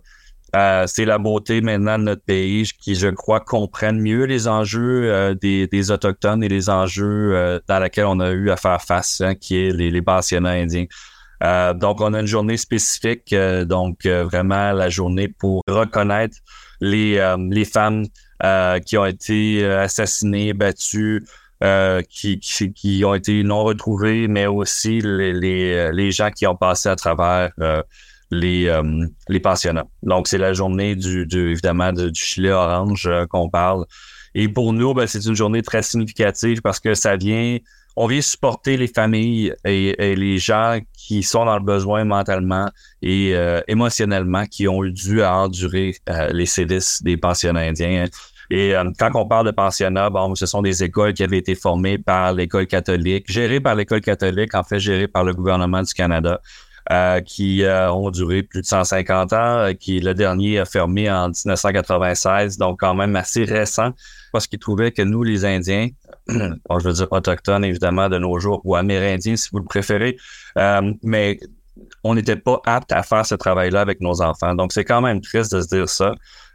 Euh, 0.55 0.85
c'est 0.87 1.03
la 1.03 1.17
beauté 1.17 1.59
maintenant 1.59 1.99
de 1.99 2.05
notre 2.05 2.23
pays 2.23 2.63
qui, 2.79 2.95
je 2.95 3.09
crois, 3.09 3.41
comprennent 3.41 3.99
mieux 3.99 4.23
les 4.23 4.47
enjeux 4.47 5.11
euh, 5.11 5.33
des, 5.33 5.67
des, 5.67 5.91
Autochtones 5.91 6.41
et 6.41 6.47
les 6.47 6.69
enjeux 6.69 7.35
euh, 7.35 7.59
dans 7.67 7.79
lesquels 7.79 8.05
on 8.05 8.21
a 8.21 8.31
eu 8.31 8.49
à 8.49 8.55
faire 8.55 8.81
face, 8.81 9.19
hein, 9.19 9.35
qui 9.35 9.57
est 9.57 9.71
les, 9.71 9.91
les 9.91 10.01
indiens. 10.07 10.85
donc, 11.75 11.99
on 11.99 12.13
a 12.13 12.21
une 12.21 12.27
journée 12.27 12.57
spécifique, 12.57 13.35
donc 13.65 14.05
vraiment 14.05 14.71
la 14.71 14.89
journée 14.89 15.27
pour 15.27 15.61
reconnaître 15.67 16.37
les, 16.79 17.35
les 17.49 17.65
femmes 17.65 18.05
qui 18.85 18.97
ont 18.97 19.05
été 19.05 19.65
assassinées, 19.65 20.53
battues, 20.53 21.23
euh, 21.63 22.03
qui, 22.07 22.39
qui, 22.39 23.03
ont 23.03 23.15
été 23.15 23.41
non 23.41 23.63
retrouvés, 23.63 24.27
mais 24.27 24.45
aussi 24.45 25.01
les, 25.01 25.33
les, 25.33 25.73
euh, 25.73 25.91
les 25.91 26.11
gens 26.11 26.29
qui 26.29 26.45
ont 26.45 26.55
passé 26.55 26.87
à 26.87 26.95
travers 26.95 27.49
euh, 27.59 27.81
les, 28.29 28.71
les 29.27 29.39
pensionnats. 29.39 29.87
Donc, 30.03 30.27
c'est 30.27 30.37
la 30.37 30.53
journée 30.53 30.95
du, 30.95 31.25
du 31.25 31.49
évidemment 31.49 31.91
du 31.91 32.13
gilet 32.13 32.51
orange 32.51 33.09
qu'on 33.29 33.49
parle. 33.49 33.85
Et 34.35 34.47
pour 34.49 34.71
nous, 34.71 34.93
ben, 34.93 35.07
c'est 35.07 35.25
une 35.25 35.33
journée 35.33 35.63
très 35.63 35.81
significative 35.81 36.61
parce 36.61 36.79
que 36.79 36.93
ça 36.93 37.15
vient, 37.15 37.57
on 37.95 38.05
vient 38.05 38.21
supporter 38.21 38.77
les 38.77 38.87
familles 38.87 39.55
et, 39.65 40.15
les 40.15 40.37
gens 40.37 40.77
qui 40.95 41.23
sont 41.23 41.45
dans 41.45 41.57
le 41.57 41.63
besoin 41.63 42.03
mentalement 42.03 42.69
et 43.01 43.33
émotionnellement, 43.67 44.45
qui 44.45 44.67
ont 44.67 44.83
eu 44.83 44.91
dû 44.91 45.23
à 45.23 45.33
endurer 45.37 45.95
les 46.31 46.45
sévices 46.45 47.01
des 47.01 47.17
pensionnats 47.17 47.61
indiens. 47.61 48.05
Et 48.49 48.75
euh, 48.75 48.83
quand 48.97 49.11
on 49.15 49.27
parle 49.27 49.45
de 49.45 49.51
pensionnat, 49.51 50.09
bon, 50.09 50.35
ce 50.35 50.45
sont 50.45 50.61
des 50.61 50.83
écoles 50.83 51.13
qui 51.13 51.23
avaient 51.23 51.37
été 51.37 51.55
formées 51.55 51.97
par 51.97 52.33
l'école 52.33 52.67
catholique, 52.67 53.29
gérées 53.29 53.59
par 53.59 53.75
l'école 53.75 54.01
catholique, 54.01 54.55
en 54.55 54.63
fait 54.63 54.79
gérées 54.79 55.07
par 55.07 55.23
le 55.23 55.33
gouvernement 55.33 55.81
du 55.81 55.93
Canada. 55.93 56.41
Euh, 56.89 57.19
qui 57.19 57.63
euh, 57.63 57.91
ont 57.91 58.11
duré 58.11 58.43
plus 58.43 58.61
de 58.61 58.65
150 58.65 59.33
ans, 59.33 59.71
qui 59.77 59.99
le 59.99 60.13
dernier 60.13 60.59
a 60.59 60.63
fermé 60.63 61.11
en 61.11 61.27
1996, 61.27 62.57
donc 62.57 62.79
quand 62.79 62.95
même 62.95 63.13
assez 63.17 63.43
récent, 63.43 63.91
parce 64.31 64.47
qu'ils 64.47 64.59
trouvaient 64.59 64.93
que 64.93 65.01
nous, 65.01 65.21
les 65.21 65.43
Indiens, 65.43 65.89
bon, 66.29 66.79
je 66.79 66.87
veux 66.87 66.93
dire 66.93 67.11
autochtones 67.11 67.65
évidemment 67.65 68.07
de 68.07 68.17
nos 68.17 68.39
jours, 68.39 68.61
ou 68.63 68.77
amérindiens 68.77 69.35
si 69.35 69.49
vous 69.51 69.59
le 69.59 69.65
préférez, 69.65 70.15
mais 71.03 71.37
on 72.03 72.15
n'était 72.15 72.35
pas 72.35 72.61
apte 72.65 72.91
à 72.91 73.03
faire 73.03 73.25
ce 73.25 73.35
travail-là 73.35 73.81
avec 73.81 74.01
nos 74.01 74.21
enfants. 74.21 74.55
Donc 74.55 74.73
c'est 74.73 74.85
quand 74.85 75.01
même 75.01 75.21
triste 75.21 75.53
de 75.53 75.61
se 75.61 75.67
dire 75.67 75.89
ça. 75.89 76.13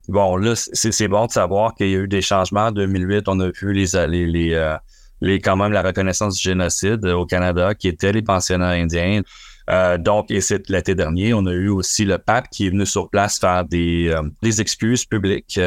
Bon, 0.09 0.37
là, 0.37 0.55
c'est 0.57 1.09
bon 1.09 1.27
de 1.27 1.31
savoir 1.31 1.75
qu'il 1.75 1.91
y 1.91 1.95
a 1.95 1.99
eu 1.99 2.09
des 2.09 2.23
changements. 2.23 2.67
En 2.67 2.73
2008, 2.73 3.29
on 3.29 3.39
a 3.39 3.51
vu 3.51 3.87
euh, 3.95 4.77
les 5.21 5.41
quand 5.41 5.57
même 5.57 5.73
la 5.73 5.83
reconnaissance 5.83 6.37
du 6.37 6.43
génocide 6.43 7.05
au 7.07 7.25
Canada, 7.25 7.75
qui 7.75 7.87
étaient 7.87 8.13
les 8.13 8.23
pensionnats 8.23 8.71
indiens. 8.71 9.23
Euh, 9.71 9.97
donc, 9.99 10.31
et 10.33 10.41
c'est 10.41 10.69
l'été 10.69 10.97
dernier, 10.97 11.35
on 11.35 11.47
a 11.47 11.53
eu 11.53 11.69
aussi 11.69 12.05
le 12.05 12.19
pape 12.19 12.49
qui 12.51 12.67
est 12.67 12.71
venu 12.71 12.85
sur 12.85 13.09
place 13.11 13.39
faire 13.39 13.65
des, 13.65 14.09
euh, 14.09 14.29
des 14.43 14.61
excuses 14.61 15.05
publiques. 15.05 15.61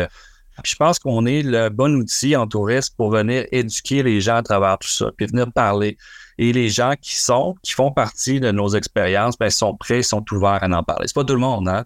je 0.64 0.76
pense 0.76 1.00
qu'on 1.00 1.26
est 1.26 1.42
le 1.42 1.70
bon 1.70 1.96
outil 1.96 2.36
en 2.36 2.46
tourisme 2.46 2.94
pour 2.98 3.12
venir 3.12 3.46
éduquer 3.54 4.04
les 4.04 4.20
gens 4.20 4.36
à 4.36 4.44
travers 4.44 4.78
tout 4.80 4.90
ça, 4.90 5.12
puis 5.16 5.28
venir 5.28 5.50
parler. 5.54 5.98
Et 6.38 6.52
les 6.52 6.70
gens 6.70 6.94
qui 7.00 7.16
sont, 7.16 7.56
qui 7.64 7.74
font 7.74 7.92
partie 7.92 8.40
de 8.40 8.52
nos 8.52 8.70
expériences, 8.70 9.38
ben, 9.38 9.50
sont 9.50 9.76
prêts, 9.76 10.02
sont 10.04 10.24
ouverts 10.32 10.64
à 10.64 10.68
en 10.68 10.84
parler. 10.84 11.08
C'est 11.08 11.16
pas 11.16 11.24
tout 11.24 11.34
le 11.34 11.40
monde, 11.40 11.68
hein? 11.68 11.86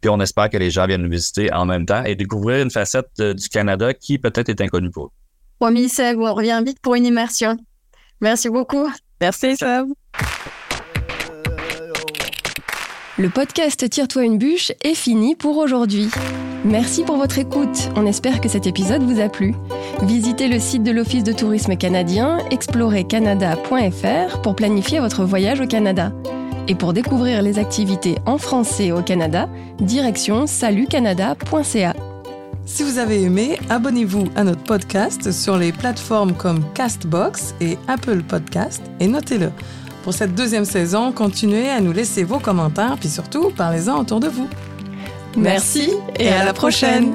Puis 0.00 0.10
on 0.10 0.20
espère 0.20 0.50
que 0.50 0.58
les 0.58 0.70
gens 0.70 0.86
viennent 0.86 1.02
nous 1.02 1.10
visiter 1.10 1.52
en 1.52 1.64
même 1.64 1.86
temps 1.86 2.04
et 2.04 2.14
découvrir 2.14 2.62
une 2.62 2.70
facette 2.70 3.20
du 3.20 3.48
Canada 3.48 3.94
qui 3.94 4.18
peut-être 4.18 4.48
est 4.48 4.60
inconnue 4.60 4.90
pour 4.90 5.06
eux. 5.06 5.10
Promis, 5.58 5.88
Seb, 5.88 6.18
on 6.18 6.34
revient 6.34 6.60
vite 6.64 6.80
pour 6.80 6.94
une 6.94 7.06
immersion. 7.06 7.56
Merci 8.20 8.50
beaucoup. 8.50 8.90
Merci, 9.20 9.56
Seb. 9.56 9.86
Le 13.16 13.28
podcast 13.28 13.88
Tire-toi 13.88 14.24
une 14.24 14.38
bûche 14.38 14.72
est 14.82 14.94
fini 14.94 15.36
pour 15.36 15.56
aujourd'hui. 15.56 16.10
Merci 16.64 17.02
pour 17.04 17.18
votre 17.18 17.38
écoute. 17.38 17.90
On 17.94 18.06
espère 18.06 18.40
que 18.40 18.48
cet 18.48 18.66
épisode 18.66 19.02
vous 19.02 19.20
a 19.20 19.28
plu. 19.28 19.54
Visitez 20.02 20.48
le 20.48 20.58
site 20.58 20.82
de 20.82 20.92
l'Office 20.92 21.22
de 21.22 21.32
tourisme 21.32 21.76
canadien, 21.76 22.38
explorercanada.fr 22.50 24.40
pour 24.40 24.56
planifier 24.56 24.98
votre 24.98 25.24
voyage 25.24 25.60
au 25.60 25.66
Canada. 25.66 26.10
Et 26.66 26.74
pour 26.74 26.94
découvrir 26.94 27.42
les 27.42 27.58
activités 27.58 28.16
en 28.24 28.38
français 28.38 28.92
au 28.92 29.02
Canada, 29.02 29.46
direction 29.78 30.46
salutcanada.ca. 30.46 31.94
Si 32.64 32.82
vous 32.82 32.96
avez 32.96 33.22
aimé, 33.22 33.58
abonnez-vous 33.68 34.28
à 34.34 34.42
notre 34.42 34.62
podcast 34.62 35.32
sur 35.32 35.58
les 35.58 35.70
plateformes 35.70 36.32
comme 36.32 36.64
Castbox 36.72 37.54
et 37.60 37.76
Apple 37.88 38.22
Podcast 38.22 38.82
et 39.00 39.06
notez-le. 39.06 39.50
Pour 40.02 40.14
cette 40.14 40.34
deuxième 40.34 40.64
saison, 40.64 41.12
continuez 41.12 41.68
à 41.68 41.82
nous 41.82 41.92
laisser 41.92 42.24
vos 42.24 42.38
commentaires 42.38 42.96
puis 42.98 43.10
surtout, 43.10 43.50
parlez-en 43.54 44.00
autour 44.00 44.20
de 44.20 44.28
vous. 44.28 44.48
Merci 45.36 45.90
et 46.18 46.28
à 46.28 46.44
la 46.44 46.52
prochaine. 46.52 47.14